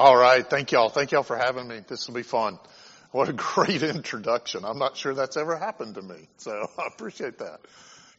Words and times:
All 0.00 0.16
right. 0.16 0.48
Thank 0.48 0.72
y'all. 0.72 0.88
Thank 0.88 1.10
y'all 1.12 1.22
for 1.22 1.36
having 1.36 1.68
me. 1.68 1.80
This 1.86 2.06
will 2.06 2.14
be 2.14 2.22
fun. 2.22 2.58
What 3.10 3.28
a 3.28 3.32
great 3.34 3.82
introduction. 3.82 4.64
I'm 4.64 4.78
not 4.78 4.96
sure 4.96 5.12
that's 5.12 5.36
ever 5.36 5.58
happened 5.58 5.96
to 5.96 6.02
me. 6.02 6.26
So 6.38 6.70
I 6.78 6.86
appreciate 6.86 7.36
that. 7.40 7.60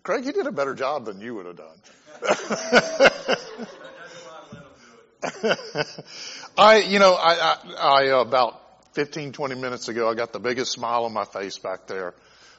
Craig, 0.04 0.23
you 0.25 0.32
did 0.32 0.46
a 0.46 0.52
better 0.52 0.75
job 0.75 1.05
than 1.05 1.20
you 1.21 1.33
would 1.33 1.47
have 1.47 1.55
done. 1.57 1.82
I, 6.56 6.83
you 6.87 7.00
know, 7.00 7.15
I, 7.15 7.33
I, 7.33 7.57
I, 7.79 8.04
about 8.21 8.61
15, 8.93 9.32
20 9.32 9.56
minutes 9.56 9.87
ago, 9.87 10.07
I 10.07 10.14
got 10.14 10.34
the 10.34 10.39
biggest 10.39 10.71
smile 10.71 11.06
on 11.06 11.14
my 11.14 11.25
face 11.25 11.57
back 11.57 11.87
there 11.87 12.14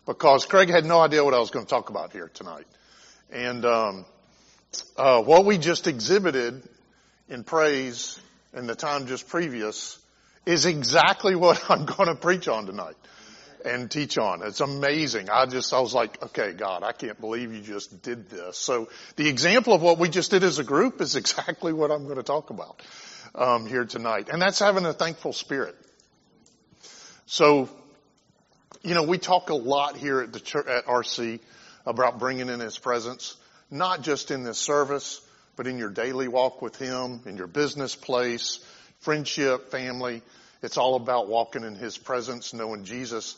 because 0.04 0.46
Craig 0.46 0.68
had 0.68 0.84
no 0.84 0.98
idea 0.98 1.22
what 1.22 1.32
I 1.32 1.38
was 1.38 1.50
going 1.50 1.64
to 1.64 1.70
talk 1.70 1.90
about 1.90 2.10
here 2.10 2.28
tonight. 2.34 2.66
And, 3.30 3.64
um, 3.64 4.04
uh, 4.96 5.22
what 5.22 5.44
we 5.44 5.58
just 5.58 5.86
exhibited 5.86 6.68
in 7.28 7.44
praise 7.44 8.18
in 8.54 8.66
the 8.66 8.74
time 8.74 9.06
just 9.06 9.28
previous 9.28 9.98
is 10.46 10.66
exactly 10.66 11.34
what 11.36 11.70
I'm 11.70 11.84
going 11.84 12.08
to 12.08 12.14
preach 12.14 12.48
on 12.48 12.66
tonight 12.66 12.96
and 13.64 13.90
teach 13.90 14.18
on. 14.18 14.42
It's 14.42 14.60
amazing. 14.60 15.30
I 15.30 15.46
just, 15.46 15.72
I 15.72 15.80
was 15.80 15.94
like, 15.94 16.20
okay, 16.22 16.52
God, 16.52 16.82
I 16.82 16.92
can't 16.92 17.20
believe 17.20 17.54
you 17.54 17.60
just 17.60 18.02
did 18.02 18.28
this. 18.28 18.58
So 18.58 18.88
the 19.16 19.28
example 19.28 19.72
of 19.72 19.82
what 19.82 19.98
we 19.98 20.08
just 20.08 20.30
did 20.30 20.42
as 20.42 20.58
a 20.58 20.64
group 20.64 21.00
is 21.00 21.16
exactly 21.16 21.72
what 21.72 21.90
I'm 21.90 22.04
going 22.04 22.16
to 22.16 22.22
talk 22.22 22.50
about, 22.50 22.82
um, 23.34 23.66
here 23.66 23.84
tonight. 23.84 24.28
And 24.30 24.42
that's 24.42 24.58
having 24.58 24.84
a 24.84 24.92
thankful 24.92 25.32
spirit. 25.32 25.76
So, 27.26 27.68
you 28.82 28.94
know, 28.94 29.04
we 29.04 29.18
talk 29.18 29.50
a 29.50 29.54
lot 29.54 29.96
here 29.96 30.20
at 30.20 30.32
the 30.32 30.40
church, 30.40 30.66
at 30.66 30.86
RC 30.86 31.40
about 31.86 32.18
bringing 32.18 32.48
in 32.48 32.60
His 32.60 32.78
presence, 32.78 33.36
not 33.70 34.02
just 34.02 34.30
in 34.30 34.42
this 34.42 34.58
service, 34.58 35.20
but 35.56 35.66
in 35.66 35.78
your 35.78 35.90
daily 35.90 36.28
walk 36.28 36.62
with 36.62 36.76
Him, 36.76 37.20
in 37.26 37.36
your 37.36 37.46
business 37.46 37.94
place, 37.94 38.60
friendship, 39.00 39.70
family. 39.70 40.22
It's 40.62 40.78
all 40.78 40.94
about 40.94 41.28
walking 41.28 41.64
in 41.64 41.74
His 41.74 41.98
presence, 41.98 42.54
knowing 42.54 42.84
Jesus, 42.84 43.36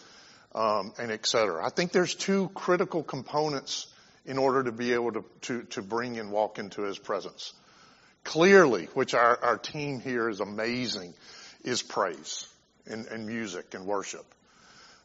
um, 0.55 0.93
and 0.99 1.11
et 1.11 1.27
cetera. 1.27 1.65
I 1.65 1.71
think 1.71 1.93
there's 1.93 2.15
two 2.15 2.51
critical 2.55 3.03
components 3.03 3.87
in 4.27 4.39
order 4.39 4.63
to 4.65 4.73
be 4.73 4.93
able 4.93 5.13
to, 5.13 5.25
to, 5.43 5.63
to 5.63 5.83
bring 5.83 6.19
and 6.19 6.31
walk 6.31 6.59
into 6.59 6.83
His 6.83 6.99
presence. 6.99 7.53
Clearly, 8.25 8.87
which 8.95 9.15
our, 9.15 9.39
our 9.43 9.59
team 9.59 10.01
here 10.01 10.29
is 10.29 10.41
amazing, 10.41 11.15
is 11.63 11.83
praise 11.83 12.49
and, 12.87 13.07
and 13.07 13.27
music 13.27 13.75
and 13.75 13.87
worship. 13.87 14.25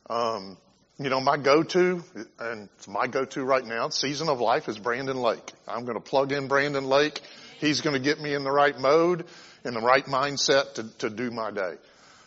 Um, 0.10 0.58
you 1.00 1.10
know, 1.10 1.22
my 1.22 1.38
go-to, 1.38 2.04
and 2.40 2.68
it's 2.76 2.88
my 2.88 3.08
go-to 3.08 3.42
right 3.44 3.66
now, 3.66 3.88
season 3.88 4.28
of 4.28 4.42
life 4.42 4.68
is 4.68 4.78
Brandon 4.78 5.18
Lake. 5.18 5.54
I'm 5.66 5.86
going 5.86 5.96
to 5.96 6.04
plug 6.04 6.34
in 6.34 6.50
Brandon 6.50 6.84
Lake. 6.84 7.22
He's 7.60 7.80
going 7.80 7.94
to 7.94 8.02
get 8.02 8.20
me 8.20 8.34
in 8.34 8.44
the 8.44 8.52
right 8.52 8.78
mode, 8.78 9.26
in 9.64 9.74
the 9.74 9.80
right 9.80 10.06
mindset 10.06 10.74
to, 10.74 10.98
to 10.98 11.10
do 11.10 11.32
my 11.32 11.52
day. 11.52 11.76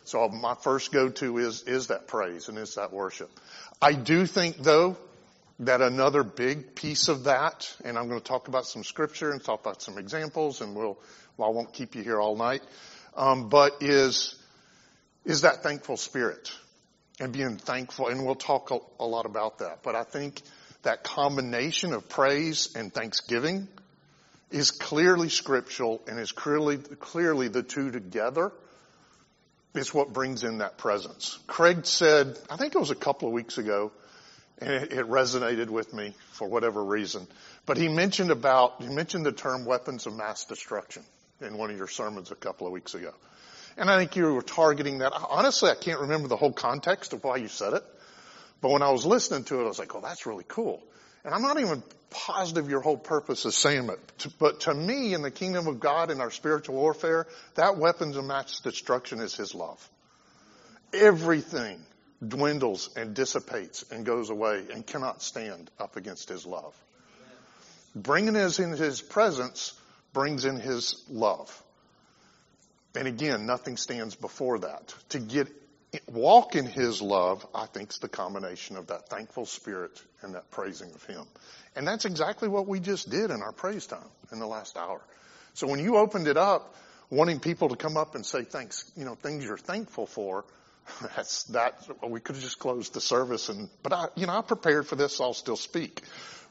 So 0.04 0.26
my 0.28 0.54
first 0.54 0.90
go-to 0.90 1.36
is, 1.36 1.64
is 1.64 1.88
that 1.88 2.06
praise 2.06 2.48
and 2.48 2.56
is 2.56 2.76
that 2.76 2.94
worship. 2.94 3.30
I 3.80 3.92
do 3.92 4.24
think 4.24 4.56
though, 4.56 4.96
that 5.60 5.82
another 5.82 6.24
big 6.24 6.74
piece 6.74 7.08
of 7.08 7.24
that, 7.24 7.72
and 7.84 7.98
I'm 7.98 8.08
going 8.08 8.20
to 8.20 8.26
talk 8.26 8.48
about 8.48 8.64
some 8.64 8.84
scripture 8.84 9.32
and 9.32 9.44
talk 9.44 9.60
about 9.60 9.82
some 9.82 9.98
examples 9.98 10.62
and 10.62 10.74
we'll, 10.74 10.98
well, 11.36 11.48
I 11.48 11.52
won't 11.52 11.74
keep 11.74 11.94
you 11.94 12.02
here 12.02 12.20
all 12.20 12.36
night, 12.36 12.62
um, 13.16 13.50
but 13.50 13.82
is, 13.82 14.34
is 15.26 15.42
that 15.42 15.62
thankful 15.62 15.98
spirit 15.98 16.50
and 17.20 17.32
being 17.32 17.56
thankful. 17.56 18.08
And 18.08 18.24
we'll 18.24 18.34
talk 18.34 18.70
a, 18.70 19.04
lot 19.04 19.26
about 19.26 19.58
that. 19.58 19.82
But 19.82 19.94
I 19.94 20.04
think 20.04 20.42
that 20.82 21.04
combination 21.04 21.92
of 21.92 22.08
praise 22.08 22.74
and 22.74 22.92
thanksgiving 22.92 23.68
is 24.50 24.70
clearly 24.70 25.28
scriptural 25.28 26.02
and 26.06 26.18
is 26.18 26.32
clearly, 26.32 26.76
clearly 26.78 27.48
the 27.48 27.62
two 27.62 27.90
together 27.90 28.52
is 29.74 29.94
what 29.94 30.12
brings 30.12 30.44
in 30.44 30.58
that 30.58 30.76
presence. 30.76 31.38
Craig 31.46 31.86
said, 31.86 32.38
I 32.50 32.56
think 32.56 32.74
it 32.74 32.78
was 32.78 32.90
a 32.90 32.96
couple 32.96 33.28
of 33.28 33.34
weeks 33.34 33.56
ago, 33.56 33.90
and 34.58 34.70
it, 34.70 34.92
it, 34.92 35.06
resonated 35.06 35.70
with 35.70 35.94
me 35.94 36.14
for 36.32 36.46
whatever 36.46 36.84
reason, 36.84 37.26
but 37.64 37.78
he 37.78 37.88
mentioned 37.88 38.30
about, 38.30 38.82
he 38.82 38.88
mentioned 38.88 39.24
the 39.24 39.32
term 39.32 39.64
weapons 39.64 40.06
of 40.06 40.14
mass 40.14 40.44
destruction 40.44 41.02
in 41.40 41.56
one 41.56 41.70
of 41.70 41.78
your 41.78 41.88
sermons 41.88 42.30
a 42.30 42.34
couple 42.34 42.66
of 42.66 42.72
weeks 42.72 42.94
ago. 42.94 43.12
And 43.76 43.90
I 43.90 43.98
think 43.98 44.16
you 44.16 44.34
were 44.34 44.42
targeting 44.42 44.98
that. 44.98 45.12
Honestly, 45.12 45.70
I 45.70 45.74
can't 45.74 46.00
remember 46.00 46.28
the 46.28 46.36
whole 46.36 46.52
context 46.52 47.12
of 47.12 47.24
why 47.24 47.36
you 47.36 47.48
said 47.48 47.72
it. 47.72 47.84
But 48.60 48.70
when 48.70 48.82
I 48.82 48.90
was 48.90 49.04
listening 49.04 49.44
to 49.44 49.60
it, 49.60 49.64
I 49.64 49.68
was 49.68 49.78
like, 49.78 49.94
oh, 49.94 50.00
that's 50.00 50.26
really 50.26 50.44
cool. 50.46 50.82
And 51.24 51.34
I'm 51.34 51.42
not 51.42 51.58
even 51.58 51.82
positive 52.10 52.68
your 52.68 52.80
whole 52.80 52.96
purpose 52.96 53.44
is 53.44 53.56
saying 53.56 53.88
it. 53.88 54.26
But 54.38 54.60
to 54.60 54.74
me, 54.74 55.14
in 55.14 55.22
the 55.22 55.30
kingdom 55.30 55.66
of 55.66 55.80
God, 55.80 56.10
in 56.10 56.20
our 56.20 56.30
spiritual 56.30 56.76
warfare, 56.76 57.26
that 57.54 57.76
weapons 57.76 58.16
of 58.16 58.24
mass 58.24 58.60
destruction 58.60 59.20
is 59.20 59.34
His 59.34 59.54
love. 59.54 59.88
Everything 60.92 61.80
dwindles 62.26 62.90
and 62.96 63.14
dissipates 63.14 63.84
and 63.90 64.04
goes 64.04 64.30
away 64.30 64.64
and 64.72 64.86
cannot 64.86 65.22
stand 65.22 65.70
up 65.78 65.96
against 65.96 66.28
His 66.28 66.46
love. 66.46 66.74
Bringing 67.94 68.36
us 68.36 68.58
in 68.58 68.72
His 68.72 69.00
presence 69.00 69.72
brings 70.12 70.44
in 70.44 70.60
His 70.60 71.02
love. 71.08 71.62
And 72.94 73.08
again, 73.08 73.46
nothing 73.46 73.76
stands 73.76 74.14
before 74.14 74.60
that. 74.60 74.94
To 75.10 75.18
get 75.18 75.48
walk 76.06 76.56
in 76.56 76.66
his 76.66 77.02
love, 77.02 77.46
I 77.54 77.66
think 77.66 77.90
is 77.90 77.98
the 77.98 78.08
combination 78.08 78.76
of 78.76 78.88
that 78.88 79.08
thankful 79.08 79.46
spirit 79.46 80.02
and 80.22 80.34
that 80.34 80.50
praising 80.50 80.90
of 80.94 81.04
him. 81.04 81.24
And 81.74 81.86
that's 81.86 82.04
exactly 82.04 82.48
what 82.48 82.66
we 82.66 82.80
just 82.80 83.10
did 83.10 83.30
in 83.30 83.42
our 83.42 83.52
praise 83.52 83.86
time 83.86 84.08
in 84.30 84.38
the 84.38 84.46
last 84.46 84.76
hour. 84.76 85.00
So 85.54 85.66
when 85.66 85.80
you 85.80 85.96
opened 85.96 86.28
it 86.28 86.36
up, 86.36 86.74
wanting 87.10 87.40
people 87.40 87.70
to 87.70 87.76
come 87.76 87.96
up 87.96 88.14
and 88.14 88.24
say 88.24 88.44
thanks, 88.44 88.90
you 88.96 89.04
know, 89.04 89.14
things 89.14 89.44
you're 89.44 89.58
thankful 89.58 90.06
for, 90.06 90.44
that's 91.16 91.44
that 91.44 91.74
we 92.06 92.20
could 92.20 92.36
have 92.36 92.42
just 92.42 92.58
closed 92.58 92.94
the 92.94 93.00
service 93.00 93.48
and 93.48 93.68
but 93.82 93.92
I 93.92 94.06
you 94.16 94.26
know 94.26 94.36
I 94.36 94.42
prepared 94.42 94.86
for 94.86 94.96
this 94.96 95.16
so 95.16 95.24
I'll 95.24 95.34
still 95.34 95.56
speak 95.56 96.02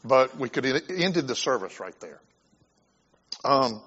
but 0.03 0.37
we 0.37 0.49
could 0.49 0.65
ended 0.65 1.27
the 1.27 1.35
service 1.35 1.79
right 1.81 1.99
there 1.99 2.21
um, 3.43 3.81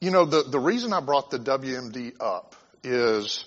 you 0.00 0.10
know, 0.10 0.24
the, 0.24 0.42
the 0.42 0.58
reason 0.58 0.92
I 0.92 1.00
brought 1.00 1.30
the 1.30 1.38
WMD 1.38 2.14
up 2.20 2.54
is, 2.82 3.44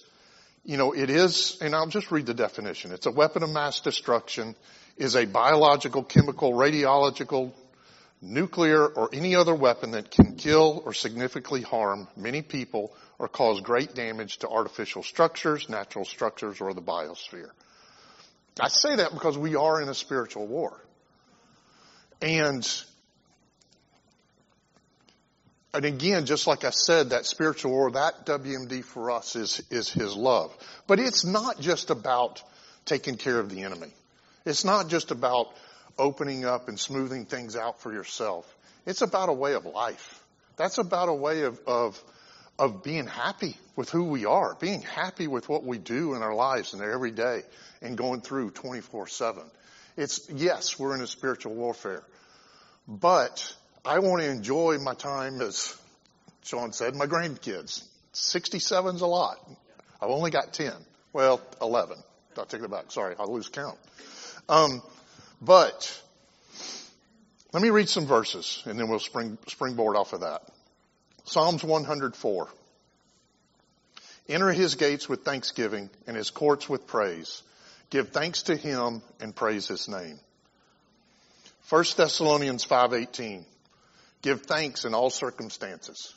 you 0.64 0.78
know, 0.78 0.94
it 0.94 1.10
is, 1.10 1.58
and 1.62 1.76
I'll 1.76 1.88
just 1.88 2.12
read 2.12 2.26
the 2.26 2.34
definition. 2.34 2.92
It's 2.92 3.06
a 3.06 3.12
weapon 3.12 3.44
of 3.44 3.52
mass 3.52 3.82
destruction, 3.82 4.56
is 4.98 5.16
a 5.16 5.26
biological, 5.26 6.04
chemical, 6.04 6.54
radiological, 6.54 7.54
nuclear, 8.22 8.86
or 8.86 9.10
any 9.14 9.36
other 9.36 9.56
weapon 9.56 9.92
that 9.92 10.12
can 10.12 10.36
kill 10.36 10.82
or 10.86 10.94
significantly 10.94 11.62
harm 11.62 12.08
many 12.18 12.42
people 12.42 12.92
or 13.18 13.28
cause 13.28 13.62
great 13.62 13.94
damage 13.94 14.40
to 14.40 14.50
artificial 14.50 15.04
structures, 15.04 15.70
natural 15.70 16.06
structures, 16.06 16.60
or 16.62 16.74
the 16.74 16.82
biosphere. 16.82 17.50
I 18.60 18.68
say 18.68 18.98
that 18.98 19.14
because 19.14 19.38
we 19.38 19.56
are 19.56 19.82
in 19.82 19.88
a 19.88 19.94
spiritual 19.94 20.48
war. 20.48 20.74
And 22.22 22.68
and 25.74 25.86
again, 25.86 26.26
just 26.26 26.48
like 26.48 26.64
I 26.64 26.72
said, 26.72 27.12
that 27.12 27.26
spiritual 27.26 27.72
war, 27.72 27.92
that 27.92 28.26
WMD 28.26 28.84
for 28.84 29.12
us 29.12 29.36
is, 29.36 29.62
is 29.70 29.90
His 29.90 30.16
love. 30.16 30.56
But 30.88 31.00
it's 31.00 31.24
not 31.24 31.60
just 31.60 31.92
about 31.92 32.42
taking 32.86 33.18
care 33.18 33.40
of 33.40 33.50
the 33.50 33.62
enemy. 33.62 33.94
It's 34.46 34.66
not 34.66 34.90
just 34.90 35.12
about 35.12 35.54
opening 35.98 36.46
up 36.46 36.70
and 36.70 36.80
smoothing 36.80 37.26
things 37.26 37.56
out 37.56 37.82
for 37.82 37.94
yourself. 37.94 38.52
It's 38.86 39.02
about 39.02 39.30
a 39.30 39.34
way 39.34 39.54
of 39.54 39.66
life. 39.66 40.24
That's 40.58 40.80
about 40.80 41.10
a 41.10 41.14
way 41.14 41.44
of, 41.44 41.60
of, 41.68 42.04
of 42.58 42.84
being 42.84 43.06
happy 43.06 43.56
with 43.76 43.90
who 43.90 44.06
we 44.06 44.26
are, 44.26 44.56
being 44.60 44.82
happy 44.82 45.28
with 45.28 45.48
what 45.48 45.64
we 45.64 45.78
do 45.78 46.16
in 46.16 46.24
our 46.24 46.34
lives 46.34 46.74
and 46.74 46.82
every 46.82 47.12
day 47.12 47.44
and 47.82 47.98
going 47.98 48.22
through 48.22 48.52
24-7. 48.52 49.44
It's, 49.98 50.30
yes, 50.30 50.80
we're 50.80 50.96
in 50.96 51.02
a 51.02 51.08
spiritual 51.08 51.54
warfare, 51.54 52.04
but 52.88 53.56
I 53.90 53.98
want 53.98 54.22
to 54.22 54.30
enjoy 54.30 54.78
my 54.78 54.94
time, 54.94 55.42
as 55.42 55.76
Sean 56.44 56.74
said, 56.74 56.96
my 56.96 57.08
grandkids. 57.08 57.84
67's 58.14 59.02
a 59.02 59.08
lot. 59.08 59.40
I've 60.00 60.12
only 60.12 60.30
got 60.30 60.54
10. 60.54 60.72
Well, 61.12 61.42
11. 61.60 61.98
I'll 62.38 62.46
take 62.46 62.62
it 62.62 62.70
back. 62.70 62.92
Sorry, 62.92 63.16
I'll 63.18 63.34
lose 63.34 63.50
count. 63.50 63.80
Um, 64.48 64.84
but 65.42 66.04
let 67.52 67.64
me 67.64 67.72
read 67.72 67.90
some 67.90 68.06
verses 68.06 68.62
and 68.68 68.80
then 68.80 68.90
we'll 68.90 69.00
spring, 69.00 69.40
springboard 69.48 69.96
off 69.96 70.14
of 70.14 70.20
that. 70.20 70.44
Psalms 71.24 71.64
104. 71.64 72.48
Enter 74.30 74.52
his 74.52 74.76
gates 74.76 75.10
with 75.10 75.26
thanksgiving 75.26 75.90
and 76.06 76.16
his 76.16 76.30
courts 76.30 76.70
with 76.70 76.86
praise. 76.86 77.42
Give 77.90 78.08
thanks 78.08 78.44
to 78.44 78.56
him 78.56 79.02
and 79.20 79.36
praise 79.36 79.68
his 79.68 79.88
name. 79.88 80.20
1 81.70 81.86
Thessalonians 81.98 82.64
5:18 82.64 83.46
Give 84.22 84.42
thanks 84.42 84.86
in 84.86 84.94
all 84.94 85.10
circumstances. 85.10 86.14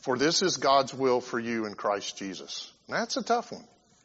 For 0.00 0.16
this 0.16 0.42
is 0.42 0.56
God's 0.56 0.94
will 0.94 1.20
for 1.20 1.38
you 1.38 1.66
in 1.66 1.74
Christ 1.74 2.16
Jesus. 2.16 2.70
that's 2.88 3.16
a 3.16 3.22
tough 3.22 3.50
one. 3.50 3.64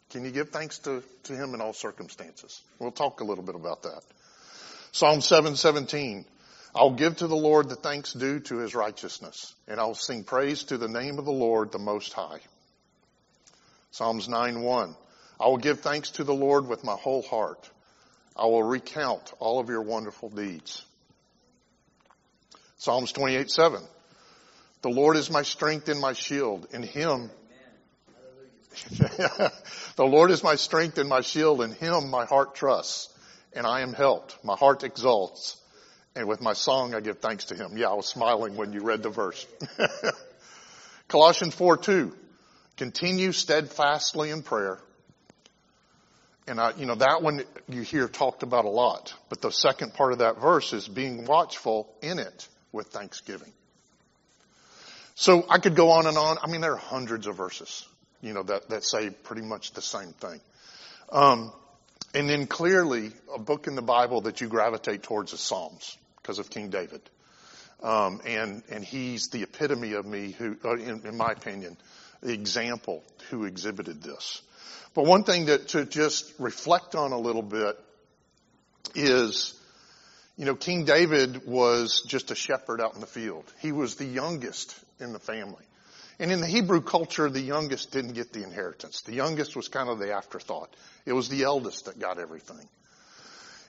Can 0.10 0.26
you 0.26 0.32
give 0.32 0.50
thanks 0.50 0.80
to, 0.80 1.04
to 1.24 1.34
Him 1.34 1.54
in 1.54 1.62
all 1.62 1.74
circumstances? 1.74 2.62
We'll 2.80 2.92
talk 2.92 3.22
a 3.22 3.24
little 3.24 3.44
bit 3.44 3.56
about 3.56 3.84
that. 3.84 4.02
Psalm 4.92 5.22
717. 5.22 6.26
I'll 6.74 6.92
give 6.92 7.18
to 7.18 7.28
the 7.28 7.36
Lord 7.36 7.70
the 7.70 7.76
thanks 7.76 8.14
due 8.14 8.40
to 8.42 8.58
his 8.58 8.74
righteousness, 8.74 9.54
and 9.68 9.80
I'll 9.80 9.94
sing 9.94 10.24
praise 10.24 10.64
to 10.66 10.78
the 10.78 10.88
name 10.88 11.20
of 11.20 11.26
the 11.26 11.32
Lord 11.32 11.72
the 11.72 11.80
Most 11.80 12.14
High. 12.14 12.40
Psalms 13.92 14.28
9:1. 14.28 14.96
I 15.40 15.48
will 15.48 15.58
give 15.58 15.82
thanks 15.82 16.12
to 16.12 16.24
the 16.24 16.34
Lord 16.34 16.68
with 16.68 16.84
my 16.84 16.96
whole 16.96 17.24
heart. 17.24 17.70
I 18.38 18.46
will 18.46 18.64
recount 18.64 19.34
all 19.40 19.60
of 19.60 19.70
your 19.70 19.82
wonderful 19.82 20.30
deeds. 20.30 20.86
Psalms 22.82 23.14
28:7. 23.14 23.80
The 24.82 24.90
Lord 24.90 25.16
is 25.16 25.30
my 25.30 25.44
strength 25.44 25.88
and 25.88 26.02
my 26.02 26.14
shield. 26.14 26.68
In 26.72 26.82
him 26.82 27.30
the 28.90 29.52
Lord 30.00 30.32
is 30.32 30.44
my 30.44 30.56
strength 30.56 30.98
and 30.98 31.08
my 31.08 31.22
shield. 31.22 31.62
In 31.62 31.74
him 31.74 32.10
my 32.10 32.26
heart 32.26 32.56
trusts 32.56 33.10
and 33.54 33.68
I 33.68 33.82
am 33.82 33.94
helped. 33.94 34.44
My 34.44 34.56
heart 34.56 34.84
exalts 34.84 35.58
and 36.16 36.28
with 36.28 36.42
my 36.42 36.54
song, 36.54 36.96
I 36.96 37.02
give 37.02 37.20
thanks 37.20 37.46
to 37.46 37.56
him. 37.56 37.78
Yeah, 37.78 37.90
I 37.90 37.94
was 37.94 38.08
smiling 38.08 38.56
when 38.56 38.74
you 38.74 38.82
read 38.82 39.04
the 39.04 39.12
verse. 39.12 39.46
Colossians 41.08 41.54
4 41.54 41.78
2. 41.78 42.18
Continue 42.78 43.32
steadfastly 43.32 44.32
in 44.32 44.42
prayer. 44.42 44.80
And 46.48 46.60
I, 46.60 46.72
you 46.72 46.88
know, 46.88 46.96
that 46.96 47.22
one 47.22 47.44
you 47.70 47.84
hear 47.84 48.08
talked 48.08 48.42
about 48.42 48.66
a 48.66 48.70
lot. 48.70 49.14
But 49.30 49.40
the 49.40 49.52
second 49.52 49.94
part 49.94 50.14
of 50.14 50.20
that 50.20 50.42
verse 50.42 50.74
is 50.74 50.88
being 50.88 51.26
watchful 51.26 51.88
in 52.02 52.18
it 52.18 52.48
with 52.72 52.88
thanksgiving. 52.88 53.52
So 55.16 55.46
I 55.50 55.60
could 55.60 55.76
go 55.76 55.92
on 55.92 56.08
and 56.08 56.18
on. 56.18 56.38
I 56.42 56.50
mean, 56.50 56.62
there 56.62 56.74
are 56.74 56.78
hundreds 56.78 57.28
of 57.28 57.36
verses, 57.36 57.88
you 58.22 58.34
know, 58.34 58.44
that, 58.44 58.70
that 58.70 58.84
say 58.84 59.10
pretty 59.10 59.44
much 59.44 59.74
the 59.74 59.82
same 59.82 60.14
thing. 60.14 60.40
Um, 61.12 61.52
and 62.14 62.30
then 62.30 62.48
clearly, 62.48 63.12
a 63.34 63.40
book 63.40 63.68
in 63.68 63.76
the 63.76 63.82
Bible 63.82 64.22
that 64.22 64.42
you 64.42 64.48
gravitate 64.48 65.04
towards 65.04 65.34
is 65.34 65.40
Psalms 65.40 65.98
because 66.22 66.40
of 66.40 66.50
King 66.50 66.70
David. 66.70 67.02
Um, 67.82 68.22
and 68.26 68.64
and 68.70 68.84
he's 68.84 69.30
the 69.30 69.44
epitome 69.44 69.94
of 69.94 70.06
me, 70.06 70.32
who, 70.32 70.56
uh, 70.64 70.76
in, 70.76 71.06
in, 71.06 71.18
my 71.18 71.32
opinion, 71.32 71.78
the 72.22 72.34
example 72.34 73.04
who 73.30 73.46
exhibited 73.46 74.04
this. 74.04 74.42
But 74.94 75.06
one 75.06 75.24
thing 75.24 75.46
that 75.46 75.70
to 75.70 75.86
just 75.86 76.32
reflect 76.38 76.96
on 76.96 77.12
a 77.12 77.18
little 77.18 77.42
bit 77.42 77.80
is, 78.94 79.60
you 80.38 80.46
know, 80.46 80.56
King 80.56 80.86
David 80.86 81.46
was 81.46 82.04
just 82.08 82.32
a 82.32 82.36
shepherd 82.36 82.82
out 82.82 82.96
in 82.96 83.02
the 83.02 83.08
field. 83.08 83.52
He 83.60 83.72
was 83.72 83.96
the 83.96 84.06
youngest 84.06 84.76
in 85.00 85.14
the 85.14 85.20
family. 85.20 85.64
And 86.20 86.32
in 86.32 86.40
the 86.40 86.48
Hebrew 86.48 86.82
culture, 86.82 87.30
the 87.30 87.42
youngest 87.42 87.92
didn't 87.92 88.14
get 88.14 88.32
the 88.32 88.44
inheritance. 88.44 89.02
The 89.02 89.14
youngest 89.14 89.56
was 89.56 89.68
kind 89.68 89.90
of 89.90 90.00
the 90.00 90.14
afterthought. 90.14 90.70
It 91.06 91.14
was 91.14 91.30
the 91.30 91.44
eldest 91.44 91.86
that 91.86 92.00
got 92.00 92.20
everything. 92.20 92.68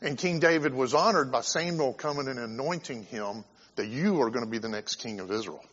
And 0.03 0.19
King 0.19 0.41
David 0.41 0.75
was 0.75 0.95
honored 0.95 1.33
by 1.33 1.41
Samuel 1.41 1.95
coming 1.95 2.29
and 2.29 2.39
anointing 2.39 3.05
him 3.05 3.45
that 3.77 3.87
you 3.87 4.21
are 4.21 4.31
going 4.31 4.45
to 4.45 4.51
be 4.51 4.59
the 4.59 4.69
next 4.69 4.97
king 4.97 5.21
of 5.21 5.31
Israel. 5.31 5.65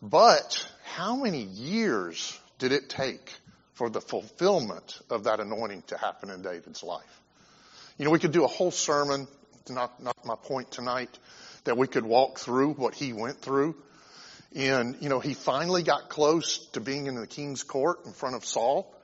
But 0.00 0.66
how 0.96 1.16
many 1.16 1.42
years 1.42 2.38
did 2.58 2.72
it 2.72 2.88
take 2.88 3.32
for 3.74 3.88
the 3.88 4.00
fulfillment 4.00 4.98
of 5.10 5.24
that 5.24 5.38
anointing 5.38 5.84
to 5.88 5.96
happen 5.96 6.30
in 6.30 6.42
David's 6.42 6.82
life? 6.82 7.20
You 7.98 8.06
know, 8.06 8.10
we 8.10 8.18
could 8.18 8.32
do 8.32 8.44
a 8.44 8.48
whole 8.48 8.72
sermon, 8.72 9.28
not, 9.70 10.02
not 10.02 10.16
my 10.24 10.36
point 10.36 10.70
tonight, 10.70 11.10
that 11.64 11.76
we 11.76 11.86
could 11.86 12.04
walk 12.04 12.38
through 12.38 12.74
what 12.74 12.94
he 12.94 13.12
went 13.12 13.40
through. 13.40 13.76
And, 14.54 14.96
you 15.00 15.08
know, 15.08 15.20
he 15.20 15.34
finally 15.34 15.82
got 15.82 16.08
close 16.08 16.58
to 16.72 16.80
being 16.80 17.06
in 17.06 17.14
the 17.14 17.26
king's 17.26 17.62
court 17.62 18.04
in 18.04 18.12
front 18.12 18.36
of 18.36 18.44
Saul 18.44 18.94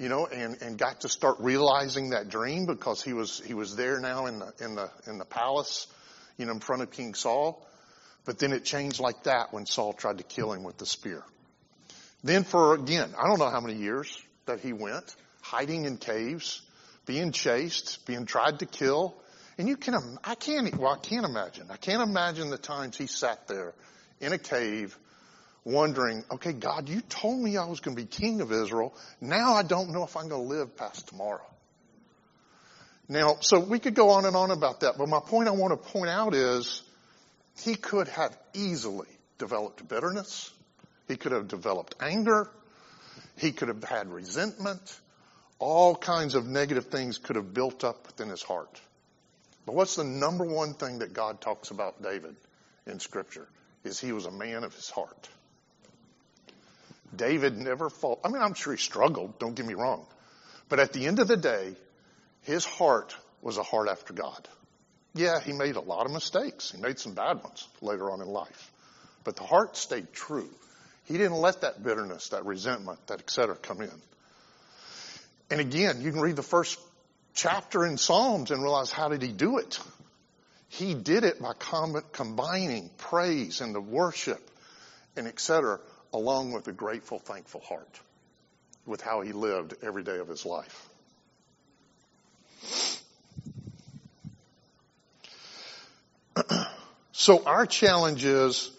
you 0.00 0.08
know, 0.08 0.26
and, 0.26 0.56
and 0.62 0.78
got 0.78 1.02
to 1.02 1.10
start 1.10 1.36
realizing 1.40 2.10
that 2.10 2.30
dream 2.30 2.64
because 2.64 3.02
he 3.02 3.12
was, 3.12 3.42
he 3.44 3.52
was 3.52 3.76
there 3.76 4.00
now 4.00 4.24
in 4.24 4.38
the, 4.38 4.52
in 4.58 4.74
the, 4.74 4.90
in 5.06 5.18
the 5.18 5.26
palace, 5.26 5.86
you 6.38 6.46
know, 6.46 6.52
in 6.52 6.60
front 6.60 6.80
of 6.80 6.90
King 6.90 7.12
Saul. 7.12 7.66
But 8.24 8.38
then 8.38 8.52
it 8.52 8.64
changed 8.64 8.98
like 8.98 9.24
that 9.24 9.52
when 9.52 9.66
Saul 9.66 9.92
tried 9.92 10.16
to 10.16 10.24
kill 10.24 10.54
him 10.54 10.62
with 10.62 10.78
the 10.78 10.86
spear. 10.86 11.22
Then 12.24 12.44
for, 12.44 12.74
again, 12.74 13.10
I 13.18 13.28
don't 13.28 13.38
know 13.38 13.50
how 13.50 13.60
many 13.60 13.78
years 13.78 14.18
that 14.46 14.60
he 14.60 14.72
went, 14.72 15.14
hiding 15.42 15.84
in 15.84 15.98
caves, 15.98 16.62
being 17.04 17.32
chased, 17.32 18.06
being 18.06 18.24
tried 18.24 18.60
to 18.60 18.66
kill. 18.66 19.14
And 19.60 19.68
you 19.68 19.76
can, 19.76 19.94
I 20.24 20.36
can't, 20.36 20.74
well, 20.78 20.94
I 20.94 20.96
can't 20.96 21.26
imagine. 21.26 21.66
I 21.68 21.76
can't 21.76 22.00
imagine 22.00 22.48
the 22.48 22.56
times 22.56 22.96
he 22.96 23.06
sat 23.06 23.46
there 23.46 23.74
in 24.18 24.32
a 24.32 24.38
cave 24.38 24.96
wondering, 25.64 26.24
okay, 26.30 26.54
God, 26.54 26.88
you 26.88 27.02
told 27.02 27.38
me 27.38 27.58
I 27.58 27.66
was 27.66 27.80
going 27.80 27.94
to 27.94 28.02
be 28.02 28.08
king 28.08 28.40
of 28.40 28.52
Israel. 28.52 28.94
Now 29.20 29.52
I 29.52 29.62
don't 29.62 29.90
know 29.90 30.02
if 30.02 30.16
I'm 30.16 30.30
going 30.30 30.48
to 30.48 30.48
live 30.48 30.78
past 30.78 31.08
tomorrow. 31.08 31.44
Now, 33.06 33.36
so 33.40 33.60
we 33.60 33.78
could 33.78 33.94
go 33.94 34.08
on 34.08 34.24
and 34.24 34.34
on 34.34 34.50
about 34.50 34.80
that, 34.80 34.96
but 34.96 35.10
my 35.10 35.20
point 35.20 35.46
I 35.46 35.50
want 35.50 35.72
to 35.72 35.90
point 35.90 36.08
out 36.08 36.32
is 36.32 36.82
he 37.58 37.74
could 37.74 38.08
have 38.08 38.34
easily 38.54 39.08
developed 39.36 39.86
bitterness. 39.86 40.50
He 41.06 41.16
could 41.16 41.32
have 41.32 41.48
developed 41.48 41.96
anger. 42.00 42.48
He 43.36 43.52
could 43.52 43.68
have 43.68 43.84
had 43.84 44.08
resentment. 44.08 44.98
All 45.58 45.94
kinds 45.94 46.34
of 46.34 46.46
negative 46.46 46.86
things 46.86 47.18
could 47.18 47.36
have 47.36 47.52
built 47.52 47.84
up 47.84 48.06
within 48.06 48.30
his 48.30 48.42
heart. 48.42 48.80
But 49.66 49.74
what's 49.74 49.96
the 49.96 50.04
number 50.04 50.44
one 50.44 50.74
thing 50.74 50.98
that 51.00 51.12
God 51.12 51.40
talks 51.40 51.70
about 51.70 52.02
David 52.02 52.34
in 52.86 52.98
scripture? 53.00 53.46
Is 53.84 53.98
he 53.98 54.12
was 54.12 54.26
a 54.26 54.30
man 54.30 54.64
of 54.64 54.74
his 54.74 54.90
heart. 54.90 55.28
David 57.14 57.56
never 57.56 57.88
fought. 57.88 58.20
I 58.24 58.28
mean, 58.28 58.42
I'm 58.42 58.54
sure 58.54 58.72
he 58.72 58.78
struggled, 58.78 59.38
don't 59.38 59.54
get 59.54 59.66
me 59.66 59.74
wrong. 59.74 60.06
But 60.68 60.80
at 60.80 60.92
the 60.92 61.06
end 61.06 61.18
of 61.18 61.28
the 61.28 61.36
day, 61.36 61.74
his 62.42 62.64
heart 62.64 63.16
was 63.42 63.56
a 63.56 63.62
heart 63.62 63.88
after 63.88 64.12
God. 64.12 64.48
Yeah, 65.14 65.40
he 65.40 65.52
made 65.52 65.76
a 65.76 65.80
lot 65.80 66.06
of 66.06 66.12
mistakes. 66.12 66.70
He 66.70 66.80
made 66.80 66.98
some 66.98 67.14
bad 67.14 67.42
ones 67.42 67.66
later 67.80 68.10
on 68.10 68.20
in 68.20 68.28
life. 68.28 68.70
But 69.24 69.36
the 69.36 69.42
heart 69.42 69.76
stayed 69.76 70.12
true. 70.12 70.48
He 71.06 71.14
didn't 71.14 71.38
let 71.38 71.62
that 71.62 71.82
bitterness, 71.82 72.28
that 72.28 72.44
resentment, 72.44 73.04
that 73.08 73.20
etc. 73.20 73.56
come 73.56 73.80
in. 73.80 73.90
And 75.50 75.60
again, 75.60 76.00
you 76.00 76.12
can 76.12 76.20
read 76.20 76.36
the 76.36 76.44
first 76.44 76.78
chapter 77.34 77.86
in 77.86 77.96
Psalms 77.98 78.50
and 78.50 78.62
realize 78.62 78.90
how 78.90 79.08
did 79.08 79.22
he 79.22 79.32
do 79.32 79.58
it? 79.58 79.78
He 80.68 80.94
did 80.94 81.24
it 81.24 81.40
by 81.40 81.52
combining 82.12 82.90
praise 82.96 83.60
and 83.60 83.74
the 83.74 83.80
worship 83.80 84.50
and 85.16 85.26
etc 85.26 85.80
along 86.12 86.52
with 86.52 86.66
a 86.68 86.72
grateful, 86.72 87.18
thankful 87.18 87.60
heart 87.60 88.00
with 88.86 89.00
how 89.00 89.20
he 89.20 89.32
lived 89.32 89.74
every 89.82 90.02
day 90.02 90.18
of 90.18 90.28
his 90.28 90.44
life. 90.44 90.88
so 97.12 97.44
our 97.44 97.66
challenge 97.66 98.24
is 98.24 98.70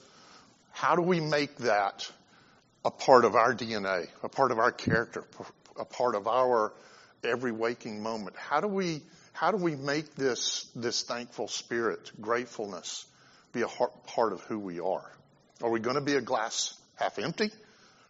how 0.72 0.96
do 0.96 1.02
we 1.02 1.20
make 1.20 1.56
that 1.58 2.10
a 2.84 2.92
part 2.92 3.26
of 3.26 3.36
our 3.36 3.54
DNA, 3.54 4.08
a 4.24 4.30
part 4.30 4.52
of 4.52 4.60
our 4.60 4.72
character, 4.72 5.24
a 5.80 5.86
part 5.86 6.16
of 6.16 6.28
our 6.28 6.74
every 7.24 7.52
waking 7.52 8.02
moment? 8.02 8.36
How 8.36 8.62
do 8.62 8.68
we 8.68 9.02
how 9.34 9.52
do 9.52 9.58
we 9.58 9.76
make 9.76 10.16
this 10.16 10.70
this 10.76 11.04
thankful 11.04 11.48
spirit, 11.48 12.12
gratefulness, 12.20 13.06
be 13.54 13.62
a 13.62 13.68
part 13.68 14.34
of 14.34 14.42
who 14.42 14.60
we 14.60 14.80
are? 14.80 15.10
Are 15.62 15.70
we 15.70 15.80
going 15.80 15.96
to 15.96 16.02
be 16.02 16.16
a 16.16 16.22
glass 16.22 16.78
half 16.96 17.20
empty? 17.20 17.52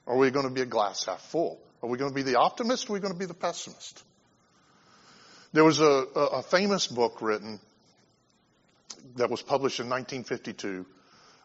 Or 0.05 0.15
are 0.15 0.17
we 0.17 0.31
going 0.31 0.47
to 0.47 0.53
be 0.53 0.61
a 0.61 0.65
glass 0.65 1.05
half 1.05 1.21
full? 1.21 1.59
Are 1.83 1.89
we 1.89 1.97
going 1.97 2.11
to 2.11 2.15
be 2.15 2.23
the 2.23 2.37
optimist 2.37 2.89
or 2.89 2.93
are 2.93 2.95
we 2.95 2.99
going 2.99 3.13
to 3.13 3.19
be 3.19 3.25
the 3.25 3.33
pessimist? 3.33 4.03
There 5.53 5.63
was 5.63 5.79
a, 5.79 5.85
a 5.85 6.43
famous 6.43 6.87
book 6.87 7.21
written 7.21 7.59
that 9.17 9.29
was 9.29 9.41
published 9.41 9.79
in 9.79 9.89
1952 9.89 10.85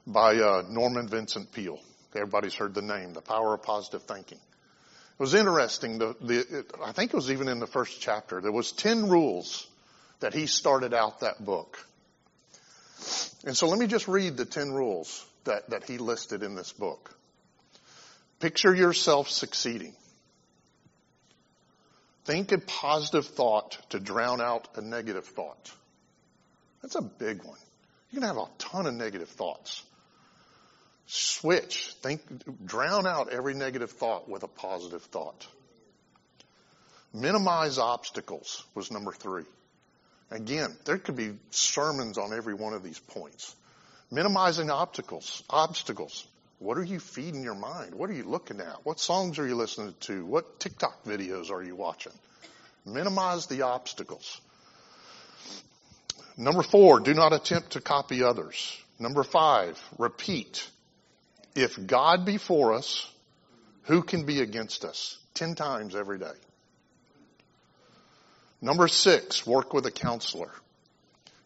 by 0.06 0.36
uh, 0.36 0.62
Norman 0.68 1.08
Vincent 1.08 1.52
Peale. 1.52 1.80
Everybody's 2.14 2.54
heard 2.54 2.74
the 2.74 2.82
name, 2.82 3.12
The 3.12 3.20
Power 3.20 3.54
of 3.54 3.62
Positive 3.62 4.02
Thinking. 4.02 4.38
It 5.18 5.22
was 5.22 5.34
interesting. 5.34 5.98
The, 5.98 6.14
the, 6.20 6.58
it, 6.58 6.72
I 6.84 6.92
think 6.92 7.12
it 7.12 7.16
was 7.16 7.30
even 7.30 7.48
in 7.48 7.58
the 7.58 7.66
first 7.66 8.00
chapter. 8.00 8.42
There 8.42 8.52
was 8.52 8.72
10 8.72 9.08
rules 9.08 9.66
that 10.20 10.34
he 10.34 10.46
started 10.46 10.92
out 10.92 11.20
that 11.20 11.42
book. 11.42 11.78
And 13.46 13.56
so 13.56 13.68
let 13.68 13.78
me 13.78 13.86
just 13.86 14.08
read 14.08 14.36
the 14.36 14.44
10 14.44 14.72
rules 14.72 15.24
that, 15.44 15.70
that 15.70 15.84
he 15.84 15.96
listed 15.96 16.42
in 16.42 16.54
this 16.54 16.72
book. 16.72 17.14
Picture 18.40 18.74
yourself 18.74 19.30
succeeding. 19.30 19.94
Think 22.26 22.52
a 22.52 22.58
positive 22.58 23.26
thought 23.26 23.78
to 23.90 24.00
drown 24.00 24.42
out 24.42 24.68
a 24.76 24.82
negative 24.82 25.24
thought. 25.24 25.72
That's 26.82 26.96
a 26.96 27.02
big 27.02 27.42
one. 27.42 27.58
You 28.10 28.20
can 28.20 28.28
have 28.28 28.36
a 28.36 28.48
ton 28.58 28.86
of 28.86 28.94
negative 28.94 29.28
thoughts. 29.28 29.82
Switch. 31.06 31.94
Think, 32.02 32.20
drown 32.64 33.06
out 33.06 33.32
every 33.32 33.54
negative 33.54 33.90
thought 33.90 34.28
with 34.28 34.42
a 34.42 34.48
positive 34.48 35.02
thought. 35.02 35.46
Minimize 37.12 37.78
obstacles 37.78 38.64
was 38.74 38.90
number 38.90 39.12
three. 39.12 39.44
Again, 40.30 40.76
there 40.84 40.98
could 40.98 41.16
be 41.16 41.34
sermons 41.50 42.18
on 42.18 42.34
every 42.34 42.54
one 42.54 42.74
of 42.74 42.82
these 42.82 42.98
points. 42.98 43.54
Minimizing 44.10 44.70
obstacles, 44.70 45.42
obstacles. 45.48 46.26
What 46.58 46.78
are 46.78 46.84
you 46.84 46.98
feeding 46.98 47.42
your 47.42 47.54
mind? 47.54 47.94
What 47.94 48.10
are 48.10 48.14
you 48.14 48.24
looking 48.24 48.60
at? 48.60 48.84
What 48.84 48.98
songs 48.98 49.38
are 49.38 49.46
you 49.46 49.54
listening 49.54 49.94
to? 50.00 50.24
What 50.24 50.58
TikTok 50.58 51.04
videos 51.04 51.50
are 51.50 51.62
you 51.62 51.76
watching? 51.76 52.12
Minimize 52.84 53.46
the 53.46 53.62
obstacles. 53.62 54.40
Number 56.36 56.62
four, 56.62 57.00
do 57.00 57.14
not 57.14 57.32
attempt 57.32 57.72
to 57.72 57.80
copy 57.80 58.22
others. 58.22 58.76
Number 58.98 59.22
five, 59.22 59.80
repeat. 59.98 60.68
If 61.56 61.86
God 61.86 62.26
be 62.26 62.36
for 62.36 62.74
us, 62.74 63.10
who 63.84 64.02
can 64.02 64.26
be 64.26 64.42
against 64.42 64.84
us? 64.84 65.18
Ten 65.32 65.54
times 65.54 65.96
every 65.96 66.18
day. 66.18 66.34
Number 68.60 68.88
six, 68.88 69.46
work 69.46 69.72
with 69.72 69.86
a 69.86 69.90
counselor. 69.90 70.50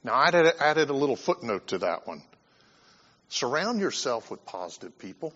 Now 0.02 0.14
I 0.14 0.26
added, 0.61 0.90
a 0.90 0.93
little 0.93 1.17
footnote 1.17 1.69
to 1.69 1.79
that 1.79 2.07
one. 2.07 2.23
Surround 3.29 3.81
yourself 3.81 4.31
with 4.31 4.45
positive 4.45 4.99
people. 4.99 5.33